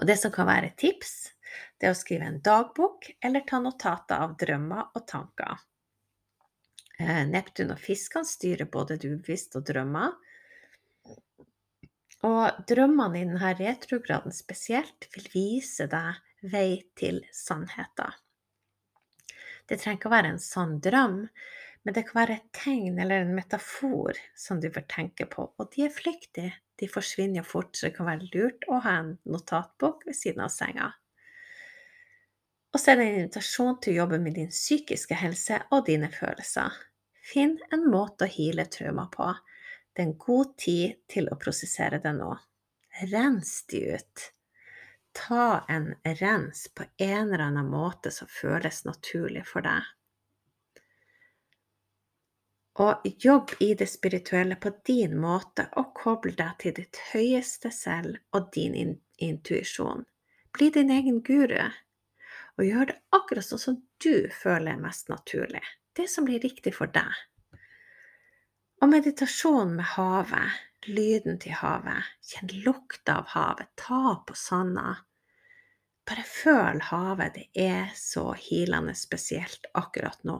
Og 0.00 0.08
det 0.08 0.16
som 0.20 0.32
kan 0.32 0.48
være 0.48 0.70
et 0.70 0.78
tips, 0.80 1.34
det 1.76 1.88
er 1.88 1.92
å 1.92 1.98
skrive 1.98 2.28
en 2.28 2.40
dagbok 2.44 3.10
eller 3.24 3.44
ta 3.48 3.60
notater 3.60 4.24
av 4.24 4.36
drømmer 4.40 4.94
og 4.94 5.04
tanker. 5.10 5.60
Eh, 6.98 7.24
Neptun 7.28 7.74
og 7.74 7.82
fiskene 7.82 8.26
styrer 8.26 8.70
både 8.70 8.96
det 8.98 9.12
ubevisste 9.12 9.60
og 9.60 9.68
drømmer. 9.68 10.16
Og 12.26 12.64
drømmene 12.66 13.20
i 13.20 13.26
denne 13.28 13.52
retrograden 13.60 14.34
spesielt 14.34 15.06
vil 15.14 15.28
vise 15.34 15.86
deg 15.90 16.48
vei 16.50 16.80
til 16.98 17.20
sannheten. 17.34 18.16
Det 19.68 19.76
trenger 19.78 19.98
ikke 20.00 20.10
å 20.10 20.16
være 20.16 20.32
en 20.32 20.42
sann 20.42 20.78
drøm, 20.82 21.26
men 21.84 21.94
det 21.94 22.04
kan 22.08 22.20
være 22.20 22.38
et 22.38 22.48
tegn 22.56 22.98
eller 23.00 23.24
en 23.24 23.34
metafor 23.36 24.18
som 24.36 24.60
du 24.60 24.68
bør 24.72 24.86
tenke 24.90 25.26
på, 25.30 25.46
og 25.56 25.70
de 25.74 25.86
er 25.86 25.94
flyktige. 25.94 26.54
De 26.78 26.86
forsvinner 26.90 27.46
fort, 27.46 27.72
så 27.74 27.88
det 27.88 27.96
kan 27.96 28.06
være 28.06 28.28
lurt 28.34 28.66
å 28.70 28.78
ha 28.84 28.98
en 29.00 29.14
notatbok 29.26 30.04
ved 30.06 30.14
siden 30.14 30.44
av 30.44 30.52
senga. 30.54 30.92
Og 32.74 32.80
så 32.80 32.92
er 32.92 33.00
det 33.00 33.06
en 33.08 33.18
invitasjon 33.22 33.78
til 33.82 33.94
å 33.94 34.00
jobbe 34.02 34.20
med 34.22 34.36
din 34.38 34.52
psykiske 34.52 35.16
helse 35.18 35.62
og 35.74 35.86
dine 35.88 36.10
følelser. 36.12 36.74
Finn 37.24 37.56
en 37.74 37.86
måte 37.90 38.28
å 38.28 38.32
hile 38.32 38.68
traumer 38.70 39.08
på. 39.12 39.32
Det 39.92 40.04
er 40.04 40.10
en 40.10 40.18
god 40.20 40.54
tid 40.60 41.00
til 41.10 41.30
å 41.32 41.38
prosessere 41.40 41.98
det 42.04 42.12
nå. 42.16 42.30
Rens 43.10 43.62
de 43.72 43.82
ut. 43.96 44.28
Ta 45.16 45.64
en 45.68 45.94
rens 46.20 46.68
på 46.74 46.86
en 46.98 47.32
eller 47.32 47.48
annen 47.48 47.70
måte 47.72 48.12
som 48.14 48.30
føles 48.30 48.84
naturlig 48.86 49.42
for 49.48 49.64
deg. 49.66 49.82
Og 52.78 53.02
jobb 53.18 53.56
i 53.60 53.72
det 53.74 53.88
spirituelle 53.90 54.54
på 54.56 54.70
din 54.86 55.16
måte, 55.18 55.66
og 55.80 55.94
koble 55.98 56.34
deg 56.38 56.54
til 56.62 56.76
ditt 56.76 57.00
høyeste 57.10 57.72
selv 57.74 58.20
og 58.32 58.52
din 58.54 58.76
intuisjon. 59.18 60.04
Bli 60.54 60.70
din 60.74 60.90
egen 60.94 61.22
guru 61.26 61.66
og 62.58 62.66
gjør 62.66 62.90
det 62.90 62.96
akkurat 63.14 63.46
sånn 63.46 63.62
som 63.62 63.76
du 64.02 64.28
føler 64.34 64.74
er 64.74 64.82
mest 64.82 65.10
naturlig. 65.12 65.62
Det 65.94 66.08
som 66.10 66.26
blir 66.26 66.42
riktig 66.42 66.74
for 66.74 66.90
deg. 66.90 67.14
Og 68.82 68.90
meditasjon 68.90 69.76
med 69.78 69.86
havet, 69.94 70.58
lyden 70.86 71.38
til 71.42 71.54
havet, 71.58 72.06
kjenn 72.22 72.52
lukta 72.66 73.20
av 73.22 73.30
havet, 73.34 73.70
ta 73.78 74.18
på 74.26 74.34
sanda. 74.38 74.96
Bare 76.06 76.24
føl 76.26 76.82
havet, 76.90 77.38
det 77.38 77.66
er 77.68 77.90
så 77.98 78.30
hilende 78.38 78.94
spesielt 78.98 79.66
akkurat 79.78 80.22
nå. 80.26 80.38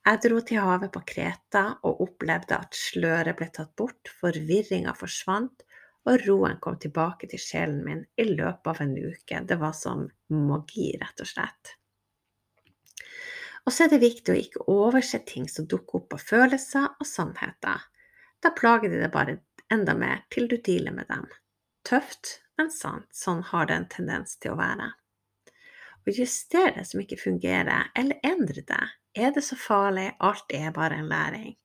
Jeg 0.00 0.20
dro 0.24 0.38
til 0.40 0.62
havet 0.64 0.92
på 0.94 1.02
Kreta 1.06 1.64
og 1.84 2.00
opplevde 2.06 2.56
at 2.56 2.76
sløret 2.76 3.36
ble 3.36 3.50
tatt 3.52 3.74
bort, 3.76 4.08
forvirringa 4.20 4.94
forsvant, 4.96 5.66
og 6.08 6.24
roen 6.24 6.56
kom 6.64 6.78
tilbake 6.80 7.28
til 7.28 7.42
sjelen 7.42 7.82
min 7.84 8.00
i 8.16 8.24
løpet 8.30 8.70
av 8.72 8.80
en 8.80 8.94
uke. 8.96 9.42
Det 9.44 9.58
var 9.60 9.74
som 9.76 10.06
magi, 10.32 10.88
rett 11.02 11.20
og 11.20 11.28
slett. 11.28 11.74
Og 13.68 13.74
så 13.76 13.84
er 13.84 13.92
det 13.92 14.00
viktig 14.00 14.32
å 14.32 14.40
ikke 14.40 14.66
overse 14.72 15.20
ting 15.28 15.44
som 15.52 15.68
dukker 15.68 16.00
opp 16.00 16.16
av 16.16 16.24
følelser 16.24 16.86
og 16.96 17.06
sannheter. 17.06 17.84
Da 18.40 18.54
plager 18.56 18.88
de 18.88 19.02
deg 19.02 19.12
bare 19.12 19.36
enda 19.70 19.92
mer 19.94 20.24
til 20.32 20.48
du 20.48 20.56
dealer 20.56 20.96
med 20.96 21.10
dem. 21.12 21.28
Tøft, 21.84 22.40
men 22.56 22.72
sant. 22.72 23.10
Sånn 23.12 23.44
har 23.52 23.68
det 23.68 23.76
en 23.76 23.90
tendens 23.92 24.40
til 24.40 24.54
å 24.54 24.58
være. 24.60 24.88
Og 26.06 26.16
juster 26.16 26.72
det 26.72 26.86
som 26.88 27.04
ikke 27.04 27.20
fungerer, 27.20 27.92
eller 27.94 28.24
endre 28.24 28.64
det. 28.64 28.82
Er 29.14 29.32
det 29.34 29.42
så 29.42 29.56
farlig? 29.58 30.12
Alt 30.20 30.52
er 30.54 30.70
bare 30.70 31.00
en 31.00 31.08
læring. 31.08 31.56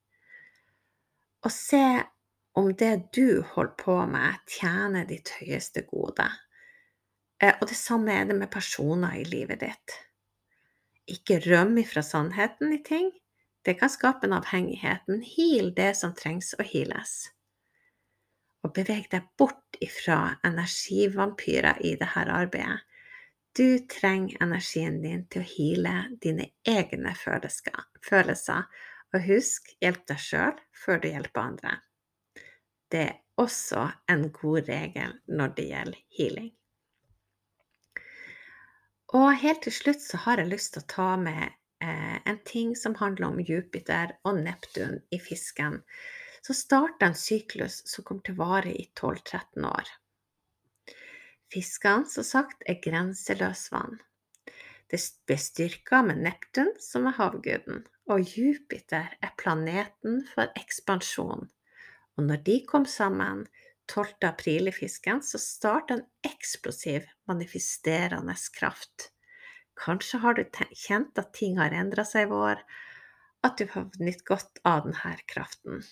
Og 1.44 1.52
se 1.52 2.02
om 2.54 2.72
det 2.74 3.12
du 3.14 3.42
holder 3.42 3.76
på 3.78 3.98
med, 4.06 4.40
tjener 4.50 5.06
ditt 5.06 5.30
høyeste 5.38 5.84
gode. 5.86 6.26
Eh, 7.42 7.54
og 7.60 7.68
det 7.68 7.76
samme 7.76 8.12
er 8.12 8.24
det 8.24 8.36
med 8.38 8.50
personer 8.50 9.14
i 9.20 9.24
livet 9.24 9.60
ditt. 9.60 9.94
Ikke 11.06 11.38
røm 11.44 11.76
ifra 11.78 12.02
sannheten 12.02 12.72
i 12.74 12.82
ting. 12.82 13.12
Det 13.66 13.76
kan 13.78 13.90
skape 13.90 14.26
en 14.26 14.34
avhengighet, 14.38 15.06
men 15.06 15.22
heal 15.22 15.72
det 15.76 15.92
som 15.98 16.14
trengs 16.18 16.54
å 16.58 16.66
heales. 16.66 17.28
Og 18.66 18.72
beveg 18.74 19.06
deg 19.12 19.26
bort 19.38 19.78
ifra 19.82 20.38
energivampyrer 20.46 21.78
i 21.84 21.94
dette 22.00 22.26
arbeidet. 22.26 22.82
Du 23.56 23.78
trenger 23.88 24.42
energien 24.44 24.98
din 25.00 25.22
til 25.32 25.40
å 25.40 25.48
heale 25.48 25.94
dine 26.20 26.50
egne 26.68 27.14
følelser. 27.16 28.66
Og 29.14 29.22
husk, 29.24 29.70
hjelp 29.80 30.02
deg 30.10 30.20
sjøl 30.20 30.58
før 30.76 31.00
du 31.00 31.08
hjelper 31.08 31.40
andre. 31.40 31.72
Det 32.92 33.00
er 33.06 33.16
også 33.40 33.86
en 34.12 34.28
god 34.34 34.68
regel 34.68 35.16
når 35.32 35.56
det 35.56 35.66
gjelder 35.70 36.04
healing. 36.18 36.52
Og 39.16 39.28
helt 39.40 39.64
til 39.64 39.72
slutt 39.72 40.04
så 40.04 40.20
har 40.26 40.42
jeg 40.42 40.52
lyst 40.52 40.74
til 40.74 40.84
å 40.84 40.90
ta 40.92 41.10
med 41.16 41.44
eh, 41.80 42.16
en 42.28 42.40
ting 42.44 42.76
som 42.76 42.98
handler 43.00 43.30
om 43.30 43.40
Jupiter 43.40 44.18
og 44.28 44.42
Neptun 44.42 44.98
i 45.08 45.22
fisken. 45.22 45.80
Så 46.44 46.52
starter 46.52 47.08
en 47.08 47.16
syklus 47.16 47.80
som 47.88 48.04
kommer 48.04 48.26
til 48.26 48.36
å 48.36 48.44
vare 48.44 48.74
i 48.74 48.90
12-13 48.92 49.64
år. 49.70 49.96
Fiskene, 51.52 52.08
som 52.10 52.26
sagt, 52.26 52.64
er 52.66 52.80
grenseløs 52.82 53.68
vann. 53.72 54.00
Det 54.90 54.98
ble 55.26 55.36
styrka 55.38 56.02
med 56.06 56.22
Neptun, 56.22 56.72
som 56.82 57.06
er 57.10 57.16
havguden, 57.18 57.84
og 58.10 58.22
Jupiter 58.22 59.12
er 59.22 59.34
planeten 59.38 60.20
for 60.30 60.50
ekspansjon. 60.58 61.48
Og 62.16 62.26
når 62.26 62.42
de 62.46 62.56
kom 62.68 62.86
sammen 62.88 63.44
12. 63.90 64.14
april 64.26 64.70
i 64.70 64.74
fisken, 64.74 65.22
så 65.22 65.38
starta 65.42 65.94
en 65.96 66.06
eksplosiv, 66.26 67.06
manifesterende 67.30 68.34
kraft. 68.54 69.10
Kanskje 69.76 70.22
har 70.22 70.38
du 70.38 70.44
kjent 70.72 71.18
at 71.20 71.34
ting 71.36 71.58
har 71.60 71.74
endra 71.74 72.06
seg 72.06 72.26
i 72.26 72.32
vår, 72.32 72.62
at 73.46 73.58
du 73.60 73.68
har 73.74 73.90
nytt 74.02 74.24
godt 74.26 74.62
av 74.66 74.86
denne 74.86 75.14
kraften. 75.28 75.84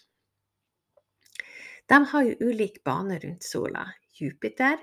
De 1.90 2.00
har 2.10 2.24
jo 2.24 2.48
ulik 2.48 2.80
bane 2.86 3.18
rundt 3.20 3.44
sola. 3.44 3.84
Jupiter 4.16 4.78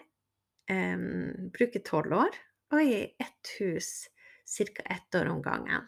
eh, 0.71 0.97
bruker 1.53 1.83
tolv 1.87 2.15
år, 2.23 2.39
og 2.71 2.83
i 2.83 3.03
ett 3.19 3.55
hus 3.59 4.09
ca. 4.57 4.83
ett 4.85 5.15
år 5.15 5.29
om 5.31 5.41
gangen. 5.41 5.87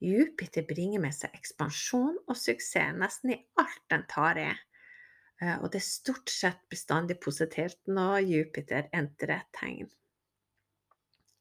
Jupiter 0.00 0.62
bringer 0.68 1.00
med 1.00 1.14
seg 1.16 1.32
ekspansjon 1.36 2.18
og 2.26 2.36
suksess 2.36 2.96
nesten 3.00 3.32
i 3.32 3.38
alt 3.60 3.84
den 3.92 4.04
tar 4.10 4.40
i. 4.40 4.48
Eh, 5.40 5.56
og 5.60 5.70
det 5.72 5.80
er 5.80 5.86
stort 5.88 6.32
sett 6.32 6.62
bestandig 6.72 7.18
positivt 7.20 7.80
når 7.88 8.20
Jupiter 8.28 8.90
entrer 8.92 9.38
et 9.38 9.52
tegn. 9.56 9.88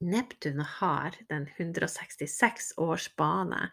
Neptun 0.05 0.59
har 0.59 1.15
den 1.29 1.47
166 1.55 2.73
års 2.83 3.07
bane 3.15 3.69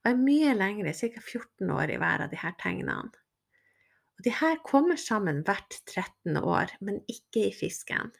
og 0.00 0.08
er 0.10 0.18
mye 0.18 0.54
lengre, 0.56 0.94
ca. 0.94 1.20
14 1.20 1.70
år 1.74 1.94
i 1.94 1.98
hver 2.00 2.24
av 2.24 2.32
disse 2.32 2.54
tegnene. 2.62 3.10
Og 4.20 4.24
de 4.26 4.34
her 4.36 4.58
kommer 4.60 4.98
sammen 5.00 5.38
hvert 5.48 5.78
13. 5.88 6.36
år, 6.36 6.74
men 6.84 6.98
ikke 7.08 7.46
i 7.46 7.52
fisken. 7.56 8.10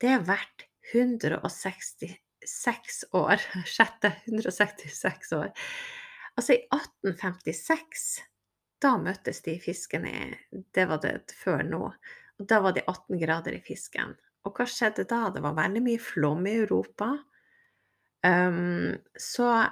Det 0.00 0.08
er 0.08 0.22
hvert 0.24 0.64
166 0.88 3.02
år. 3.12 3.36
Sjette 3.74 4.08
166 4.24 5.34
år. 5.36 5.52
Altså 6.32 6.56
i 6.56 6.64
1856, 6.64 8.24
da 8.80 8.94
møttes 9.04 9.44
de 9.44 9.58
i 9.58 9.60
fisken 9.60 10.08
i 10.08 10.16
Det 10.48 10.88
var 10.88 11.04
det 11.04 11.28
før 11.42 11.60
nå. 11.60 11.92
Og 12.40 12.48
da 12.48 12.64
var 12.64 12.72
det 12.72 12.88
18 12.88 13.20
grader 13.20 13.52
i 13.58 13.60
fisken. 13.68 14.16
Og 14.48 14.56
hva 14.56 14.64
skjedde 14.64 15.04
da? 15.12 15.28
Det 15.28 15.44
var 15.44 15.60
veldig 15.60 15.84
mye 15.90 16.00
flom 16.00 16.40
i 16.48 16.56
Europa. 16.64 17.12
Um, 18.24 18.96
så 19.20 19.68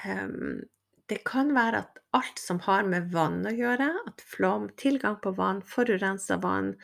um, 0.00 0.64
det 1.08 1.22
kan 1.28 1.54
være 1.56 1.82
at 1.84 2.00
alt 2.16 2.40
som 2.40 2.60
har 2.66 2.86
med 2.88 3.10
vann 3.12 3.40
å 3.48 3.52
gjøre, 3.52 3.88
at 4.08 4.24
flom, 4.24 4.68
tilgang 4.80 5.18
på 5.24 5.32
vann, 5.36 5.62
forurensa 5.64 6.38
vann, 6.42 6.74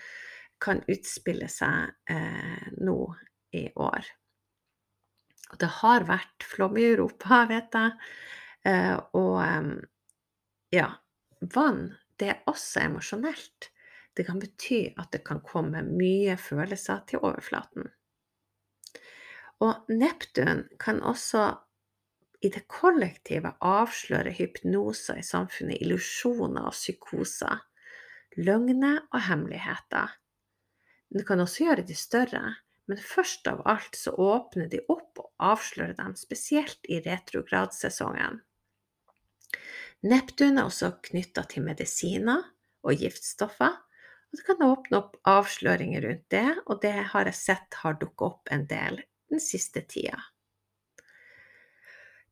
kan 0.65 0.81
utspille 0.89 1.49
seg 1.53 1.93
eh, 2.11 2.69
nå 2.81 2.99
i 3.57 3.67
år. 3.75 4.07
Og 5.53 5.59
det 5.61 5.71
har 5.81 6.07
vært 6.09 6.47
flom 6.49 6.79
i 6.81 6.87
Europa, 6.93 7.43
vet 7.53 7.77
jeg. 7.77 7.97
Eh, 8.71 8.97
og 9.19 9.37
eh, 9.45 9.71
ja, 10.79 10.89
vann, 11.55 11.87
det 12.21 12.31
er 12.33 12.49
også 12.51 12.87
emosjonelt. 12.87 13.71
Det 14.15 14.25
kan 14.29 14.39
bety 14.41 14.87
at 14.95 15.11
det 15.13 15.25
kan 15.27 15.43
komme 15.45 15.83
mye 15.85 16.37
følelser 16.39 17.03
til 17.11 17.25
overflaten. 17.25 17.91
Og 19.65 19.91
Neptun 19.91 20.65
kan 20.81 21.01
også 21.03 21.49
i 22.45 22.51
det 22.53 22.67
kollektive 22.69 23.55
avslører 23.65 24.35
hypnoser 24.37 25.21
i 25.21 25.25
samfunnet, 25.27 25.81
illusjoner 25.81 26.69
og 26.69 26.77
psykoser, 26.77 27.63
løgner 28.37 29.01
og 29.13 29.23
hemmeligheter. 29.29 30.13
Det 31.15 31.25
kan 31.29 31.41
også 31.41 31.69
gjøre 31.69 31.87
de 31.89 31.97
større, 31.97 32.43
men 32.91 33.01
først 33.01 33.47
av 33.49 33.63
alt 33.71 33.97
så 33.97 34.13
åpner 34.21 34.69
de 34.69 34.83
opp 34.93 35.23
og 35.23 35.31
avslører 35.53 35.95
dem, 35.97 36.17
spesielt 36.19 36.91
i 36.91 37.01
retrogradsesongen. 37.05 38.43
Neptun 40.05 40.59
er 40.59 40.69
også 40.69 40.91
knytta 41.07 41.47
til 41.49 41.65
medisiner 41.65 42.43
og 42.85 43.01
giftstoffer, 43.01 43.79
og 43.79 44.37
det 44.37 44.45
kan 44.45 44.67
åpne 44.67 45.01
opp 45.01 45.17
avsløringer 45.31 46.05
rundt 46.05 46.27
det, 46.35 46.49
og 46.67 46.83
det 46.83 46.97
har 47.15 47.31
jeg 47.31 47.41
sett 47.41 47.81
har 47.81 47.97
dukket 48.01 48.27
opp 48.29 48.53
en 48.53 48.67
del 48.69 49.01
den 49.33 49.41
siste 49.41 49.87
tida. 49.89 50.19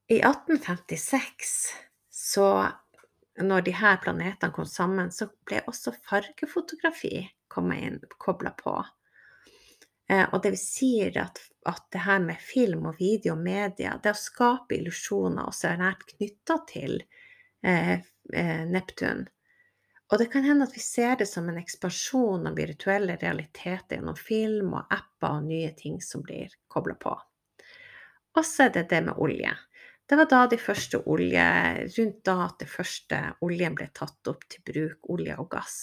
I 0.09 0.19
1856, 0.21 1.75
så 2.11 2.49
når 3.41 3.61
de 3.61 3.75
her 3.77 3.97
planetene 4.03 4.53
kom 4.53 4.67
sammen, 4.67 5.12
så 5.12 5.29
ble 5.47 5.62
også 5.71 5.95
fargefotografi 6.05 7.23
kobla 7.49 8.53
på. 8.59 8.75
Eh, 10.11 10.27
og 10.33 10.43
det 10.43 10.55
vil 10.55 10.61
si 10.61 10.93
at, 11.07 11.41
at 11.69 11.85
det 11.95 12.05
her 12.05 12.21
med 12.25 12.41
film 12.41 12.88
og 12.91 12.99
video 13.01 13.37
og 13.37 13.45
media, 13.45 13.95
det 14.03 14.12
å 14.12 14.19
skape 14.19 14.77
illusjoner 14.77 15.49
også 15.49 15.71
er 15.71 15.81
nært 15.81 16.05
knytta 16.11 16.59
til 16.69 16.99
eh, 17.65 17.95
eh, 18.35 18.65
Neptun. 18.69 19.25
Og 20.12 20.19
det 20.21 20.29
kan 20.33 20.45
hende 20.45 20.67
at 20.69 20.75
vi 20.77 20.83
ser 20.85 21.17
det 21.23 21.29
som 21.31 21.47
en 21.49 21.57
ekspansjon 21.57 22.51
av 22.51 22.59
virtuelle 22.59 23.17
realiteter 23.17 23.97
gjennom 23.97 24.19
film 24.19 24.75
og 24.77 24.91
apper 24.93 25.38
og 25.38 25.47
nye 25.47 25.71
ting 25.79 26.03
som 26.05 26.25
blir 26.27 26.53
kobla 26.69 26.99
på. 27.01 27.15
Og 28.37 28.45
så 28.45 28.67
er 28.67 28.75
det 28.77 28.91
det 28.91 29.01
med 29.07 29.17
olje. 29.21 29.55
Det 30.12 30.16
var 30.16 30.27
da 30.29 30.38
de 30.44 30.59
første 30.61 30.98
olje, 31.09 31.42
rundt 31.96 32.18
da 32.29 32.33
at 32.44 32.59
det 32.61 32.66
første 32.68 33.18
oljen 33.40 33.72
ble 33.72 33.87
tatt 33.96 34.29
opp 34.29 34.42
til 34.53 34.61
bruk, 34.68 35.09
olje 35.14 35.37
og 35.40 35.46
gass. 35.55 35.77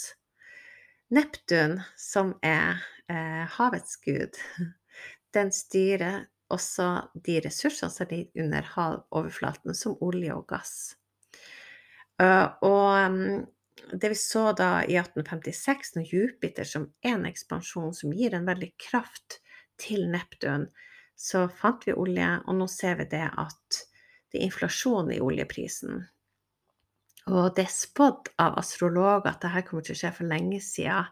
Neptun, 1.18 1.80
som 1.98 2.36
er 2.46 2.78
eh, 3.10 3.48
havets 3.56 3.98
gud, 4.06 4.38
den 5.34 5.50
styrer 5.50 6.28
også 6.54 6.92
de 7.26 7.40
ressursene 7.48 7.90
som 7.90 8.12
ligger 8.14 8.46
under 8.46 8.70
havoverflaten, 8.76 9.74
som 9.74 9.98
olje 9.98 10.38
og 10.38 10.46
gass. 10.54 10.78
Uh, 12.22 12.54
og 12.70 13.10
um, 13.10 13.44
det 13.90 14.14
vi 14.14 14.22
så 14.28 14.52
da 14.54 14.72
i 14.86 15.02
1856, 15.02 15.96
når 15.98 16.14
Jupiter 16.14 16.70
som 16.70 16.92
en 17.02 17.26
ekspansjon 17.34 17.98
som 17.98 18.14
gir 18.14 18.38
en 18.38 18.46
veldig 18.46 18.76
kraft 18.78 19.42
til 19.82 20.06
Neptun, 20.14 20.70
så 21.18 21.48
fant 21.50 21.90
vi 21.90 21.98
olje, 21.98 22.36
og 22.46 22.62
nå 22.62 22.70
ser 22.70 23.02
vi 23.02 23.10
det 23.18 23.26
at 23.34 23.86
det 24.32 24.40
er 24.40 24.48
inflasjon 24.48 25.12
i 25.14 25.20
oljeprisen. 25.24 26.06
Og 27.30 27.52
det 27.56 27.68
er 27.68 27.74
spådd 27.74 28.32
av 28.42 28.58
astrologer 28.62 29.30
at 29.30 29.44
dette 29.44 29.66
kommer 29.68 29.86
til 29.86 29.96
å 29.96 30.00
skje 30.00 30.12
for 30.16 30.30
lenge 30.30 30.60
siden, 30.64 31.10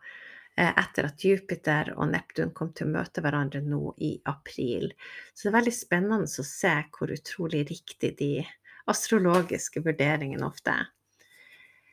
eh, 0.58 0.72
etter 0.72 1.10
at 1.10 1.26
Jupiter 1.26 1.94
og 1.98 2.10
Neptun 2.12 2.54
kom 2.58 2.72
til 2.74 2.88
å 2.88 2.96
møte 2.96 3.22
hverandre 3.22 3.62
nå 3.62 3.94
i 4.02 4.16
april. 4.26 4.94
Så 5.34 5.48
det 5.48 5.52
er 5.52 5.60
veldig 5.60 5.78
spennende 5.78 6.26
å 6.26 6.46
se 6.46 6.76
hvor 6.98 7.14
utrolig 7.14 7.68
riktig 7.70 8.16
de 8.18 8.48
astrologiske 8.88 9.84
vurderingene 9.86 10.48
ofte 10.48 10.72
er. 10.72 10.86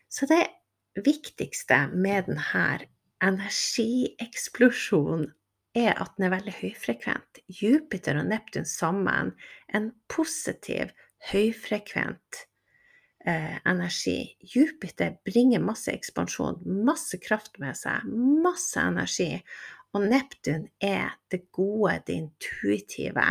Så 0.09 0.27
det 0.31 0.47
viktigste 0.95 1.89
med 1.93 2.25
denne 2.29 2.79
energieksplosjonen 3.25 5.33
er 5.75 5.99
at 5.99 6.13
den 6.15 6.29
er 6.29 6.37
veldig 6.37 6.55
høyfrekvent. 6.61 7.41
Jupiter 7.51 8.21
og 8.21 8.29
Neptun 8.31 8.67
sammen, 8.69 9.33
en 9.75 9.91
positiv, 10.13 10.93
høyfrekvent 11.31 12.45
eh, 13.27 13.57
energi. 13.65 14.37
Jupiter 14.41 15.17
bringer 15.25 15.63
masse 15.65 15.93
ekspansjon, 15.95 16.61
masse 16.65 17.19
kraft 17.23 17.59
med 17.63 17.77
seg, 17.79 18.07
masse 18.45 18.81
energi. 18.81 19.31
Og 19.95 20.09
Neptun 20.11 20.67
er 20.83 21.15
det 21.31 21.47
gode, 21.55 22.01
det 22.07 22.19
intuitive, 22.19 23.29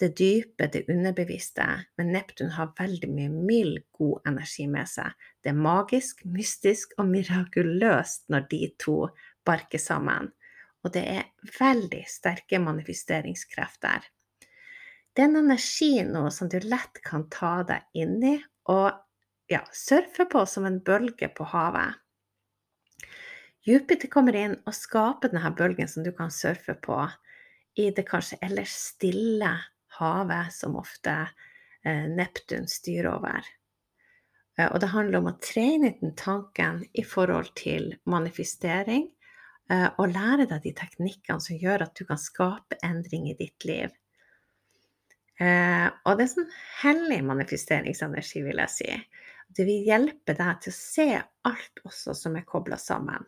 det 0.00 0.12
dype, 0.18 0.68
det 0.72 0.84
underbevisste, 0.92 1.66
men 1.98 2.12
Neptun 2.14 2.52
har 2.54 2.74
veldig 2.78 3.08
mye 3.10 3.32
mild, 3.32 3.78
god 3.96 4.28
energi 4.28 4.68
med 4.70 4.88
seg. 4.90 5.14
Det 5.42 5.50
er 5.50 5.64
magisk, 5.66 6.22
mystisk 6.30 6.92
og 7.00 7.08
mirakuløst 7.10 8.28
når 8.32 8.46
de 8.52 8.60
to 8.82 8.98
barker 9.46 9.82
sammen. 9.82 10.30
Og 10.84 10.92
det 10.94 11.02
er 11.10 11.32
veldig 11.58 12.04
sterke 12.06 12.60
manifesteringskrefter. 12.62 14.06
Det 15.16 15.22
er 15.24 15.30
en 15.30 15.40
energi 15.40 16.02
nå 16.04 16.26
som 16.30 16.48
du 16.52 16.58
lett 16.60 16.98
kan 17.04 17.22
ta 17.32 17.62
deg 17.64 17.86
inn 17.96 18.18
i 18.20 18.34
og 18.68 18.98
ja, 19.48 19.62
surfe 19.72 20.26
på 20.28 20.42
som 20.44 20.66
en 20.68 20.82
bølge 20.84 21.30
på 21.32 21.46
havet. 21.54 21.96
Jupiter 23.64 24.12
kommer 24.12 24.36
inn 24.36 24.58
og 24.68 24.76
skaper 24.76 25.32
denne 25.32 25.54
bølgen 25.56 25.88
som 25.88 26.04
du 26.04 26.12
kan 26.12 26.28
surfe 26.30 26.76
på 26.84 27.00
i 27.80 27.88
det 27.96 28.04
kanskje 28.10 28.42
ellers 28.44 28.76
stille 28.92 29.54
havet 29.96 30.52
som 30.52 30.76
ofte 30.76 31.16
eh, 31.24 32.06
Neptun 32.12 32.68
styrer 32.68 33.14
over. 33.16 33.48
Eh, 34.58 34.68
og 34.68 34.80
det 34.84 34.92
handler 34.92 35.22
om 35.22 35.32
å 35.32 35.38
trene 35.40 35.96
den 35.96 36.12
tanken 36.18 36.84
i 36.92 37.04
forhold 37.08 37.54
til 37.56 37.94
manifestering, 38.04 39.08
eh, 39.72 39.88
og 39.96 40.12
lære 40.12 40.48
deg 40.52 40.68
de 40.68 40.76
teknikkene 40.76 41.40
som 41.42 41.56
gjør 41.56 41.88
at 41.88 41.96
du 41.96 42.04
kan 42.04 42.20
skape 42.20 42.78
endring 42.84 43.30
i 43.32 43.38
ditt 43.40 43.64
liv. 43.64 43.96
Og 45.36 46.12
det 46.16 46.24
er 46.24 46.30
sånn 46.32 46.52
hellig 46.80 47.18
manifesteringsenergi, 47.28 48.40
vil 48.46 48.62
jeg 48.62 48.72
si. 48.72 48.86
Det 49.52 49.66
vil 49.68 49.84
hjelpe 49.84 50.32
deg 50.38 50.62
til 50.64 50.72
å 50.72 50.76
se 50.76 51.08
alt 51.50 51.82
også 51.84 52.14
som 52.16 52.38
er 52.40 52.46
kobla 52.48 52.78
sammen. 52.80 53.26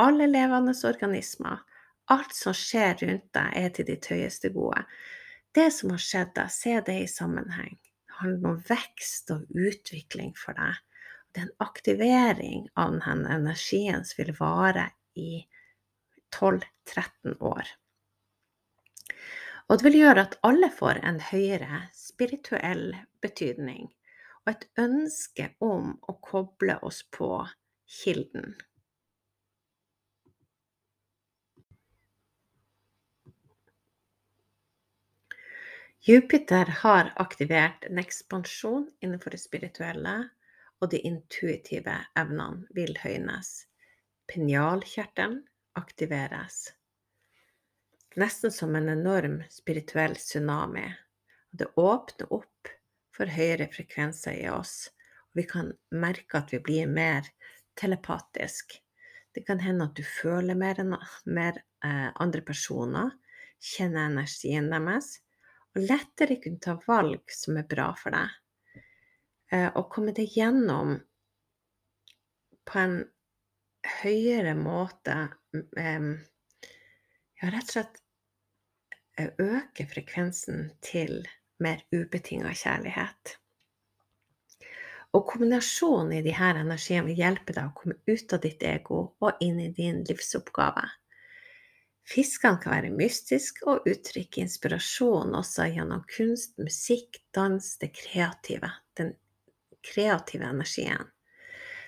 Alle 0.00 0.26
levende 0.30 0.72
organismer, 0.88 1.60
alt 2.10 2.32
som 2.34 2.56
skjer 2.56 2.96
rundt 3.02 3.28
deg, 3.36 3.50
er 3.60 3.74
til 3.76 3.90
ditt 3.92 4.08
høyeste 4.08 4.52
gode 4.54 4.86
det 5.52 5.70
som 5.74 5.90
har 5.94 6.02
skjedd 6.02 6.32
deg, 6.36 6.52
se 6.54 6.76
det 6.86 6.96
i 7.02 7.10
sammenheng. 7.10 7.74
Det 8.06 8.18
handler 8.20 8.52
om 8.52 8.62
vekst 8.68 9.32
og 9.34 9.46
utvikling 9.50 10.32
for 10.38 10.58
deg. 10.58 10.78
Det 11.30 11.42
er 11.42 11.48
en 11.48 11.64
aktivering 11.66 12.66
av 12.78 12.96
den 12.98 13.26
energien 13.30 14.06
som 14.06 14.20
vil 14.22 14.32
vare 14.38 14.88
i 15.18 15.44
12-13 16.34 17.38
år. 17.38 17.70
Og 19.70 19.78
det 19.78 19.86
vil 19.86 20.00
gjøre 20.00 20.22
at 20.26 20.32
alle 20.42 20.66
får 20.74 20.98
en 21.06 21.20
høyere 21.22 21.84
spirituell 21.94 22.88
betydning 23.22 23.84
og 24.42 24.50
et 24.50 24.64
ønske 24.82 25.46
om 25.62 25.92
å 26.10 26.14
koble 26.26 26.74
oss 26.88 27.04
på 27.14 27.28
kilden. 28.00 28.56
Jupiter 36.02 36.74
har 36.80 37.12
aktivert 37.22 37.86
en 37.86 38.02
ekspansjon 38.02 38.88
innenfor 39.04 39.36
det 39.36 39.42
spirituelle, 39.44 40.16
og 40.80 40.90
de 40.90 40.98
intuitive 41.04 41.94
evnene 42.18 42.66
vil 42.74 42.96
høynes. 43.04 43.52
Pinjalkjertelen 44.32 45.42
aktiveres. 45.78 46.62
Nesten 48.16 48.50
som 48.52 48.74
en 48.76 48.88
enorm 48.88 49.42
spirituell 49.50 50.16
tsunami. 50.16 50.94
Det 51.50 51.66
åpner 51.76 52.32
opp 52.32 52.70
for 53.14 53.30
høyere 53.30 53.68
frekvenser 53.70 54.34
i 54.34 54.48
oss, 54.50 54.90
og 55.30 55.38
vi 55.38 55.44
kan 55.46 55.68
merke 55.94 56.40
at 56.40 56.50
vi 56.50 56.58
blir 56.58 56.90
mer 56.90 57.28
telepatisk. 57.78 58.74
Det 59.30 59.44
kan 59.46 59.62
hende 59.62 59.86
at 59.86 59.94
du 59.94 60.02
føler 60.02 60.58
mer 60.58 60.82
mer, 61.24 61.62
eh, 61.84 62.10
andre 62.14 62.40
personer, 62.42 63.12
kjenner 63.62 64.10
energien 64.10 64.70
deres, 64.70 65.20
og 65.76 65.86
lettere 65.86 66.40
kunne 66.42 66.58
ta 66.58 66.74
valg 66.88 67.30
som 67.30 67.56
er 67.62 67.68
bra 67.70 67.92
for 67.94 68.10
deg. 68.10 68.34
Eh, 69.52 69.70
og 69.70 69.90
komme 69.90 70.10
deg 70.16 70.34
gjennom 70.34 70.96
på 72.66 72.78
en 72.78 72.98
høyere 74.02 74.56
måte 74.58 75.16
eh, 75.78 76.10
Ja, 77.40 77.48
rett 77.48 77.70
og 77.70 77.72
slett 77.72 78.00
eh, 79.18 79.30
øke 79.40 79.86
frekvensen 79.88 80.66
til 80.84 81.22
mer 81.60 81.82
ubetinga 81.92 82.52
kjærlighet. 82.56 83.36
Og 85.16 85.24
kombinasjonen 85.26 86.20
i 86.20 86.34
her 86.36 86.60
energiene 86.60 87.08
vil 87.08 87.18
hjelpe 87.18 87.54
deg 87.56 87.70
å 87.70 87.76
komme 87.76 87.96
ut 88.06 88.34
av 88.36 88.42
ditt 88.44 88.62
ego 88.62 89.00
og 89.18 89.40
inn 89.42 89.58
i 89.58 89.70
din 89.74 90.04
livsoppgave. 90.06 90.84
Fiskene 92.10 92.60
kan 92.62 92.74
være 92.74 92.92
mystiske 92.94 93.66
og 93.70 93.88
uttrykke 93.88 94.44
inspirasjon 94.44 95.34
også 95.36 95.66
gjennom 95.70 96.04
kunst, 96.10 96.56
musikk, 96.58 97.20
dans, 97.34 97.72
det 97.80 97.90
kreative. 97.94 98.70
Den 98.98 99.14
kreative 99.86 100.48
energien. 100.50 101.08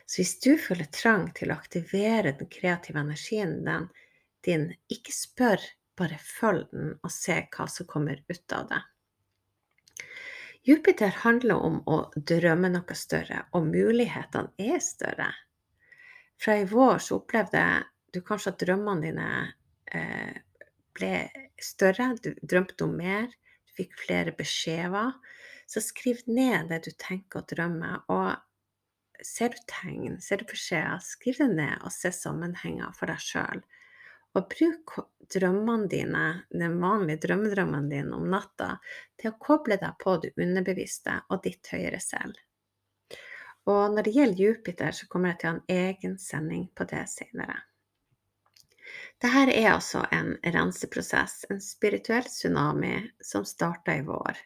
Så 0.06 0.20
hvis 0.20 0.34
du 0.44 0.52
føler 0.60 0.88
trang 0.94 1.28
til 1.36 1.52
å 1.52 1.58
aktivere 1.58 2.34
den 2.38 2.50
kreative 2.50 3.02
energien 3.02 3.60
din, 3.66 3.88
ikke 4.46 5.14
spør, 5.14 5.62
bare 5.98 6.18
følg 6.18 6.66
den 6.72 6.96
og 7.02 7.12
se 7.12 7.36
hva 7.52 7.68
som 7.70 7.86
kommer 7.86 8.22
ut 8.28 8.56
av 8.56 8.68
det. 8.70 8.80
Jupiter 10.62 11.10
handler 11.24 11.58
om 11.58 11.80
å 11.90 11.96
drømme 12.14 12.70
noe 12.70 12.94
større, 12.94 13.46
og 13.50 13.66
mulighetene 13.66 14.54
er 14.62 14.78
større. 14.82 15.32
Fra 16.38 16.56
i 16.58 16.66
vår 16.70 17.02
så 17.02 17.18
opplevde 17.18 17.64
du 18.14 18.20
kanskje 18.22 18.52
at 18.52 18.62
drømmene 18.62 19.02
dine 19.02 19.28
eh, 19.90 20.38
ble 20.94 21.12
større, 21.62 22.12
du 22.22 22.32
drømte 22.42 22.86
om 22.86 22.94
mer, 22.98 23.26
du 23.66 23.74
fikk 23.78 23.98
flere 24.04 24.34
beskjeder. 24.38 25.14
Så 25.66 25.82
skriv 25.82 26.22
ned 26.26 26.70
det 26.70 26.82
du 26.86 26.90
tenker 27.00 27.42
og 27.42 27.50
drømmer, 27.50 28.02
og 28.12 29.24
ser 29.24 29.54
du 29.54 29.60
tegn, 29.70 30.18
ser 30.20 30.42
du 30.42 30.50
beskjeder, 30.50 31.02
skriv 31.02 31.38
det 31.40 31.50
ned 31.54 31.86
og 31.86 31.94
se 31.94 32.12
sammenhenger 32.14 32.92
for 32.98 33.10
deg 33.10 33.22
sjøl. 33.22 33.62
Og 34.38 34.46
bruk 34.48 34.94
drømmene 35.32 35.88
dine, 35.92 36.22
den 36.50 36.78
vanlige 36.80 37.20
drømmedrømmene 37.26 37.90
dine 37.90 38.16
om 38.16 38.30
natta, 38.32 38.76
til 39.20 39.32
å 39.32 39.38
koble 39.40 39.76
deg 39.80 39.98
på 40.00 40.16
det 40.22 40.32
underbevisste 40.40 41.18
og 41.28 41.42
ditt 41.44 41.68
høyere 41.72 42.00
selv. 42.00 42.38
Og 43.70 43.92
når 43.94 44.08
det 44.08 44.14
gjelder 44.16 44.42
Jupiter, 44.42 44.96
så 44.96 45.06
kommer 45.08 45.32
jeg 45.32 45.40
til 45.40 45.48
å 45.48 45.52
ha 45.52 45.58
en 45.58 45.84
egen 45.90 46.16
sending 46.18 46.64
på 46.74 46.86
det 46.90 47.04
senere. 47.12 47.60
Dette 49.22 49.52
er 49.54 49.68
altså 49.70 50.02
en 50.10 50.32
renseprosess, 50.42 51.44
en 51.52 51.60
spirituell 51.62 52.26
tsunami 52.26 52.96
som 53.22 53.46
starta 53.46 53.94
i 53.94 54.02
vår. 54.06 54.40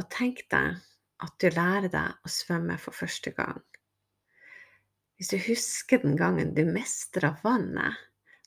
Og 0.00 0.08
tenk 0.14 0.46
deg 0.54 0.80
at 1.22 1.34
du 1.38 1.50
lærer 1.52 1.92
deg 1.92 2.24
å 2.24 2.32
svømme 2.32 2.78
for 2.80 2.96
første 2.96 3.34
gang. 3.36 3.60
Hvis 5.20 5.34
du 5.34 5.36
husker 5.44 6.00
den 6.02 6.16
gangen 6.16 6.54
du 6.56 6.64
mestra 6.66 7.34
vannet, 7.44 8.00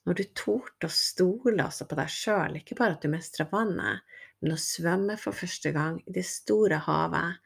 når 0.06 0.20
du 0.20 0.24
torde 0.38 0.88
å 0.88 0.94
stole 0.94 1.66
også 1.66 1.88
på 1.90 1.98
deg 1.98 2.12
sjøl, 2.14 2.60
ikke 2.60 2.78
bare 2.78 2.98
at 2.98 3.06
du 3.06 3.10
mestrer 3.10 3.50
vannet, 3.52 4.06
men 4.42 4.54
å 4.54 4.62
svømme 4.62 5.18
for 5.18 5.34
første 5.34 5.72
gang 5.74 5.98
i 6.06 6.14
det 6.14 6.26
store 6.30 6.82
havet 6.86 7.42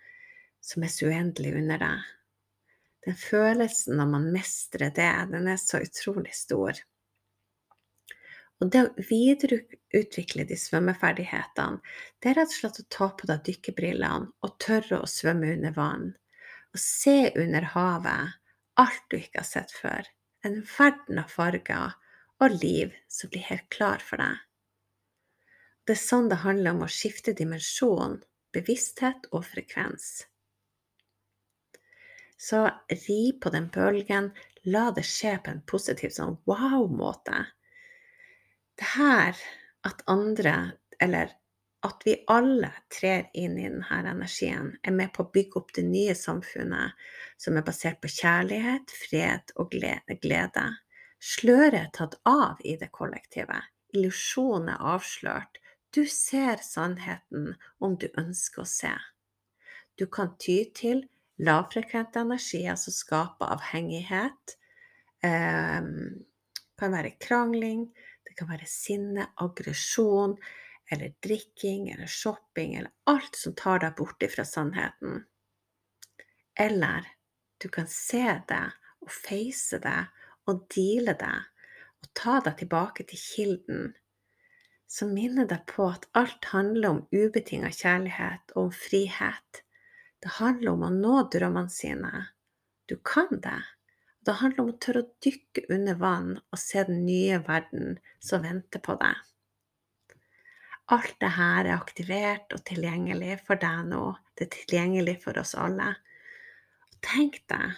som 0.60 0.84
er 0.84 0.92
så 0.92 1.08
uendelig 1.08 1.54
under 1.56 1.80
deg. 1.82 2.08
Den 3.08 3.16
følelsen 3.16 3.96
når 3.96 4.10
man 4.12 4.32
mestrer 4.34 4.92
det, 4.96 5.12
den 5.32 5.48
er 5.48 5.60
så 5.62 5.80
utrolig 5.80 6.36
stor. 6.36 6.82
Og 8.60 8.72
det 8.74 8.82
å 8.84 9.04
videreutvikle 9.08 10.44
de 10.50 10.58
svømmeferdighetene, 10.60 11.80
det 12.20 12.32
er 12.32 12.42
rett 12.42 12.52
og 12.52 12.58
slett 12.58 12.82
å 12.82 12.88
ta 12.92 13.08
på 13.16 13.30
deg 13.30 13.46
dykkerbrillene 13.48 14.34
og 14.44 14.58
tørre 14.60 15.00
å 15.00 15.08
svømme 15.08 15.54
under 15.56 15.76
vann. 15.78 16.10
Og 16.76 16.82
se 16.84 17.32
under 17.40 17.72
havet 17.72 18.36
alt 18.84 19.08
du 19.08 19.16
ikke 19.22 19.40
har 19.42 19.48
sett 19.48 19.72
før. 19.72 20.12
En 20.44 20.60
verden 20.76 21.24
av 21.24 21.32
farger 21.32 21.96
og 22.40 22.56
liv 22.64 22.94
som 23.12 23.32
blir 23.32 23.46
helt 23.50 23.68
klar 23.74 24.04
for 24.04 24.22
deg. 24.22 24.40
Det 25.86 25.96
er 25.96 26.02
sånn 26.02 26.30
det 26.30 26.44
handler 26.44 26.76
om 26.76 26.84
å 26.86 26.92
skifte 26.92 27.34
dimensjon, 27.34 28.20
bevissthet 28.54 29.30
og 29.34 29.46
frekvens. 29.48 30.10
Så 32.40 32.62
ri 33.08 33.22
på 33.42 33.52
den 33.52 33.68
bølgen, 33.74 34.30
la 34.70 34.90
det 34.96 35.04
skje 35.08 35.36
på 35.44 35.52
en 35.52 35.64
positiv 35.68 36.14
sånn 36.16 36.38
wow-måte. 36.48 37.42
Det 38.80 38.88
her 38.94 39.36
at 39.90 40.04
andre, 40.08 40.56
eller 41.04 41.34
at 41.88 42.04
vi 42.06 42.16
alle 42.32 42.70
trer 42.92 43.28
inn 43.34 43.58
i 43.60 43.68
denne 43.68 44.00
energien, 44.12 44.72
er 44.84 44.96
med 44.96 45.12
på 45.16 45.26
å 45.26 45.32
bygge 45.34 45.60
opp 45.60 45.74
det 45.76 45.86
nye 45.88 46.16
samfunnet 46.16 46.96
som 47.40 47.58
er 47.60 47.66
basert 47.68 48.00
på 48.04 48.12
kjærlighet, 48.12 48.92
fred 49.08 49.54
og 49.60 49.74
glede. 49.74 50.70
Sløret 51.20 51.94
tatt 51.98 52.16
av 52.28 52.62
i 52.64 52.78
det 52.80 52.92
kollektive. 52.96 53.60
Illusjonen 53.94 54.72
er 54.76 54.84
avslørt. 54.96 55.60
Du 55.92 56.06
ser 56.08 56.62
sannheten 56.64 57.56
om 57.80 57.98
du 58.00 58.08
ønsker 58.18 58.64
å 58.64 58.70
se. 58.70 58.94
Du 60.00 60.06
kan 60.08 60.36
ty 60.40 60.62
til 60.76 61.04
lavfrekvente 61.44 62.22
energier 62.24 62.78
som 62.80 62.96
skaper 62.96 63.52
avhengighet. 63.58 64.56
Det 65.20 65.30
eh, 65.30 65.90
kan 66.80 66.94
være 66.96 67.18
krangling, 67.20 67.90
det 68.24 68.38
kan 68.40 68.48
være 68.48 68.68
sinne, 68.70 69.26
aggresjon, 69.44 70.38
eller 70.92 71.12
drikking 71.20 71.90
eller 71.92 72.08
shopping, 72.08 72.78
eller 72.80 72.94
alt 73.12 73.36
som 73.36 73.56
tar 73.58 73.84
deg 73.84 73.98
bort 74.00 74.24
fra 74.32 74.46
sannheten. 74.48 75.26
Eller 76.60 77.10
du 77.60 77.68
kan 77.68 77.88
se 77.92 78.24
det 78.48 78.64
og 79.04 79.12
face 79.12 79.80
det 79.84 80.00
og 80.50 80.66
deale 80.74 81.16
deg 81.20 81.48
og 82.00 82.12
ta 82.18 82.40
deg 82.44 82.60
tilbake 82.62 83.06
til 83.10 83.22
kilden, 83.22 83.90
som 84.90 85.12
minner 85.14 85.48
deg 85.50 85.66
på 85.70 85.86
at 85.92 86.08
alt 86.18 86.50
handler 86.54 86.96
om 86.96 87.02
ubetinga 87.14 87.70
kjærlighet 87.76 88.56
og 88.56 88.70
om 88.70 88.72
frihet. 88.74 89.64
Det 90.20 90.38
handler 90.40 90.74
om 90.74 90.86
å 90.88 90.94
nå 90.94 91.18
drømmene 91.32 91.72
sine. 91.72 92.14
Du 92.90 92.96
kan 93.06 93.30
det. 93.44 93.60
Det 94.26 94.40
handler 94.42 94.64
om 94.64 94.72
å 94.74 94.80
tørre 94.82 95.04
å 95.06 95.12
dykke 95.24 95.68
under 95.76 96.00
vann 96.00 96.32
og 96.40 96.60
se 96.60 96.84
den 96.88 97.06
nye 97.06 97.38
verden 97.46 98.00
som 98.24 98.44
venter 98.44 98.82
på 98.84 98.98
deg. 99.00 99.20
Alt 100.90 101.20
dette 101.22 101.46
er 101.46 101.70
aktivert 101.76 102.56
og 102.56 102.64
tilgjengelig 102.66 103.38
for 103.46 103.62
deg 103.62 103.92
nå. 103.92 104.04
Det 104.34 104.48
er 104.48 104.56
tilgjengelig 104.56 105.20
for 105.22 105.38
oss 105.38 105.54
alle. 105.54 105.92
Tenk 107.06 107.44
deg 107.52 107.78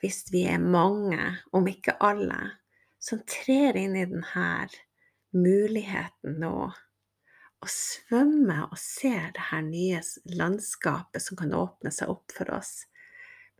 hvis 0.00 0.24
vi 0.32 0.44
er 0.48 0.60
mange, 0.62 1.20
om 1.52 1.66
ikke 1.68 1.98
alle, 2.00 2.38
som 3.00 3.20
trer 3.28 3.76
inn 3.80 3.96
i 3.96 4.06
denne 4.08 4.68
muligheten 5.36 6.38
nå, 6.40 6.70
og 7.60 7.68
svømmer 7.68 8.70
og 8.70 8.78
ser 8.80 9.32
det 9.36 9.48
her 9.50 9.64
nye 9.66 10.00
landskapet 10.32 11.22
som 11.22 11.36
kan 11.36 11.52
åpne 11.56 11.92
seg 11.92 12.12
opp 12.12 12.32
for 12.32 12.52
oss, 12.56 12.86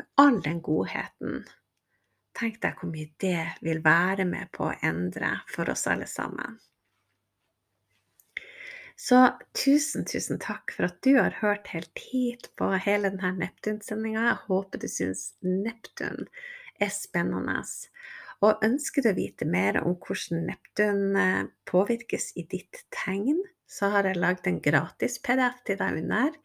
med 0.01 0.09
all 0.22 0.41
den 0.45 0.62
godheten. 0.64 1.45
Tenk 2.36 2.61
deg 2.62 2.80
hvor 2.80 2.88
mye 2.88 3.11
det 3.20 3.61
vil 3.61 3.82
være 3.84 4.24
med 4.24 4.49
på 4.57 4.70
å 4.70 4.76
endre 4.86 5.34
for 5.51 5.68
oss 5.72 5.84
alle 5.91 6.09
sammen. 6.09 6.57
Så 9.01 9.18
tusen, 9.57 10.05
tusen 10.05 10.36
takk 10.42 10.74
for 10.76 10.90
at 10.90 10.98
du 11.01 11.14
har 11.16 11.32
hørt 11.40 11.70
helt 11.72 12.03
hit 12.11 12.51
på 12.61 12.66
hele 12.84 13.09
denne 13.09 13.30
Neptun-sendinga. 13.38 14.26
Jeg 14.26 14.40
håper 14.51 14.82
du 14.82 14.90
syns 14.92 15.22
Neptun 15.40 16.26
er 16.84 16.92
spennende. 16.92 17.62
Og 18.44 18.66
ønsker 18.66 19.05
du 19.05 19.09
å 19.09 19.16
vite 19.16 19.48
mer 19.48 19.78
om 19.80 19.96
hvordan 19.96 20.44
Neptun 20.51 21.16
eh, 21.16 21.48
påvirkes 21.70 22.34
i 22.40 22.44
ditt 22.53 22.82
tegn, 22.92 23.40
så 23.64 23.88
har 23.94 24.11
jeg 24.11 24.20
lagd 24.20 24.51
en 24.51 24.61
gratis 24.61 25.16
PDF 25.24 25.64
til 25.64 25.80
deg 25.80 26.03
under. 26.03 26.36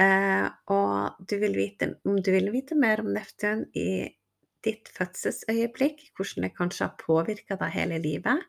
Eh, 0.00 0.48
og 0.72 1.20
du 1.20 1.36
vite, 1.44 1.90
om 2.08 2.16
du 2.16 2.32
vil 2.32 2.48
vite 2.54 2.80
mer 2.80 3.04
om 3.04 3.12
Neptun 3.12 3.66
i 3.76 4.08
ditt 4.64 4.88
fødselsøyeblikk, 4.96 6.08
hvordan 6.16 6.48
det 6.48 6.54
kanskje 6.56 6.88
har 6.88 6.96
påvirka 7.04 7.60
deg 7.60 7.76
hele 7.76 8.00
livet, 8.00 8.48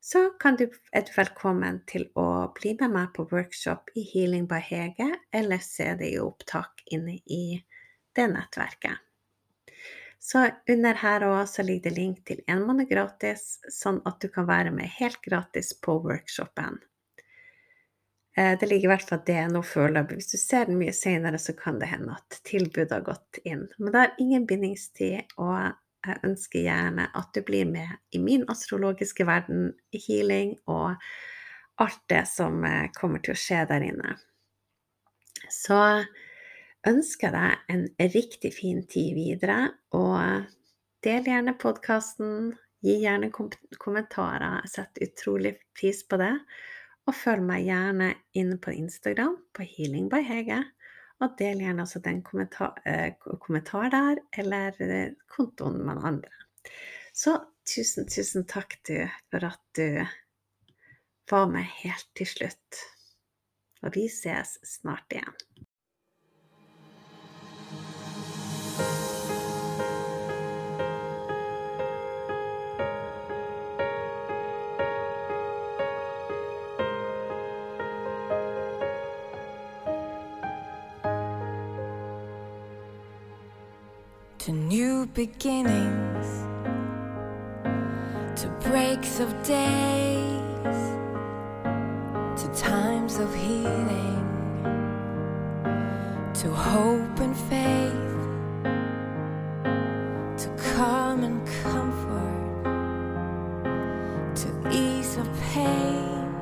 så 0.00 0.28
kan 0.40 0.56
du, 0.56 0.66
er 0.92 1.08
velkommen 1.16 1.80
til 1.90 2.06
å 2.14 2.52
bli 2.56 2.76
med 2.80 2.92
meg 2.94 3.12
på 3.16 3.26
workshop 3.32 3.90
i 3.98 4.04
Healing 4.06 4.46
by 4.50 4.60
Hege, 4.62 5.08
eller 5.34 5.62
se 5.64 5.88
det 5.98 6.12
i 6.14 6.20
opptak 6.22 6.84
inne 6.94 7.18
i 7.26 7.58
det 8.16 8.28
nettverket. 8.32 9.02
Så 10.26 10.48
under 10.72 10.98
her 10.98 11.22
òg 11.26 11.58
ligger 11.62 11.90
det 11.90 11.96
link 11.96 12.22
til 12.26 12.40
en 12.50 12.64
måned 12.66 12.88
gratis, 12.90 13.60
sånn 13.70 14.00
at 14.08 14.18
du 14.22 14.28
kan 14.32 14.48
være 14.48 14.72
med 14.74 14.90
helt 14.98 15.20
gratis 15.22 15.74
på 15.80 15.98
workshopen. 16.02 16.80
Eh, 18.36 18.58
det 18.58 18.66
ligger 18.66 18.88
i 18.88 18.92
hvert 18.92 19.08
fall 19.08 19.22
det 19.26 19.40
nå 19.52 19.62
foreløpig. 19.64 20.18
Hvis 20.18 20.32
du 20.34 20.38
ser 20.40 20.66
den 20.68 20.80
mye 20.80 20.94
senere, 20.96 21.38
så 21.40 21.54
kan 21.56 21.78
det 21.80 21.92
hende 21.92 22.16
at 22.18 22.40
tilbudet 22.48 22.92
har 22.92 23.04
gått 23.06 23.40
inn. 23.44 23.64
Men 23.78 23.92
det 23.92 24.02
har 24.02 24.16
ingen 24.22 24.46
bindingstid, 24.50 25.36
og 25.38 25.78
jeg 26.12 26.24
ønsker 26.26 26.64
gjerne 26.64 27.08
at 27.18 27.32
du 27.34 27.42
blir 27.46 27.66
med 27.68 27.98
i 28.14 28.20
min 28.22 28.44
astrologiske 28.50 29.26
verden, 29.28 29.72
healing 29.92 30.54
og 30.66 30.96
alt 31.82 32.02
det 32.08 32.24
som 32.30 32.62
eh, 32.64 32.88
kommer 32.96 33.22
til 33.24 33.34
å 33.34 33.40
skje 33.40 33.64
der 33.70 33.84
inne. 33.86 34.16
Så 35.52 35.78
ønsker 36.86 37.28
jeg 37.28 37.34
deg 37.36 37.74
en 37.74 38.14
riktig 38.14 38.52
fin 38.56 38.84
tid 38.88 39.14
videre, 39.16 39.58
og 39.94 40.46
del 41.04 41.28
gjerne 41.28 41.56
podkasten. 41.60 42.54
Gi 42.84 42.98
gjerne 43.02 43.30
kom 43.34 43.50
kommentarer. 43.82 44.60
Jeg 44.64 44.72
setter 44.72 45.06
utrolig 45.08 45.54
pris 45.76 46.02
på 46.06 46.18
det. 46.20 46.34
Og 47.06 47.14
følg 47.14 47.44
meg 47.46 47.66
gjerne 47.66 48.10
inne 48.36 48.58
på 48.62 48.74
Instagram 48.74 49.36
på 49.54 49.66
Healing 49.66 50.10
by 50.12 50.20
Hege. 50.26 50.60
Og 51.24 51.36
del 51.38 51.62
gjerne 51.64 51.84
også 51.86 52.02
den 52.04 52.20
kommentar, 52.24 52.76
eh, 52.84 53.14
kommentar 53.40 53.88
der, 53.92 54.20
eller 54.36 54.76
eh, 54.84 55.14
kontoen 55.32 55.78
med 55.86 56.02
andre. 56.04 56.32
Så 57.16 57.38
tusen, 57.64 58.08
tusen 58.08 58.44
takk 58.44 58.76
du 58.84 58.98
for 59.32 59.48
at 59.48 59.62
du 59.78 60.04
var 61.30 61.48
med 61.48 61.64
helt 61.80 62.10
til 62.14 62.28
slutt. 62.28 62.82
Og 63.82 63.96
vi 63.96 64.06
ses 64.12 64.58
snart 64.66 65.12
igjen. 65.12 65.65
To 84.46 84.52
new 84.52 85.06
beginnings, 85.06 86.26
to 88.40 88.46
breaks 88.60 89.18
of 89.18 89.28
days, 89.42 90.78
to 92.40 92.46
times 92.54 93.18
of 93.18 93.34
healing, 93.34 94.24
to 96.32 96.48
hope 96.48 97.18
and 97.18 97.36
faith, 97.36 98.14
to 100.38 100.48
calm 100.76 101.24
and 101.24 101.44
comfort, 101.64 102.64
to 104.36 104.48
ease 104.70 105.16
of 105.16 105.28
pain, 105.40 106.32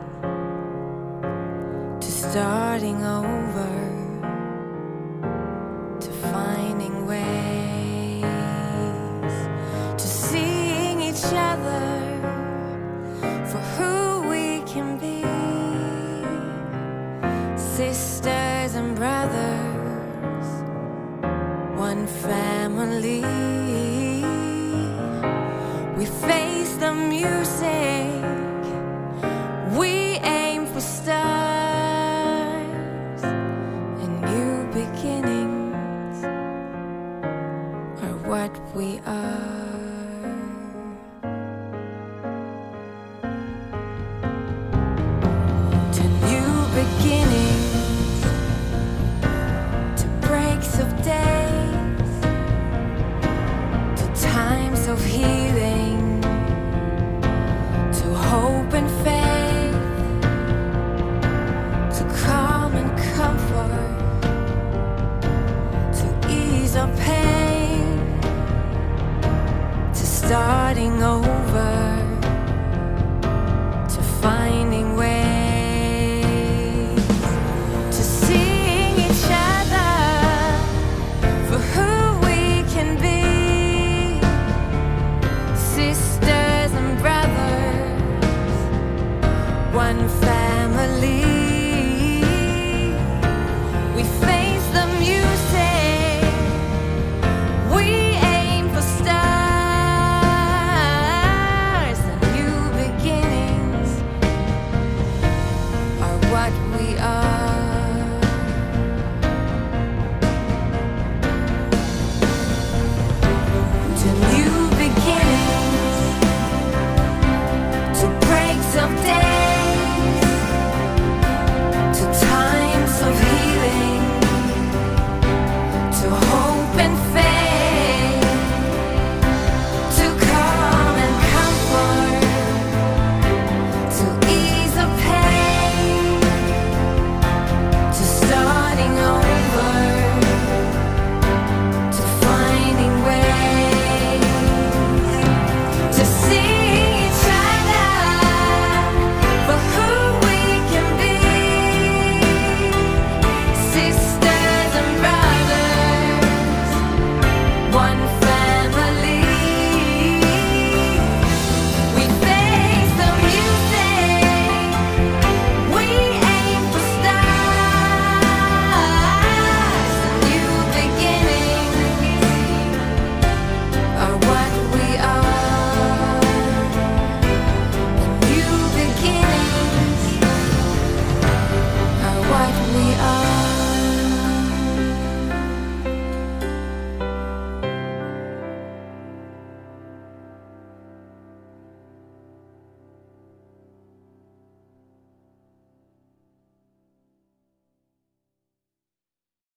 to 2.00 2.11
starting 2.11 3.02
over 3.02 3.53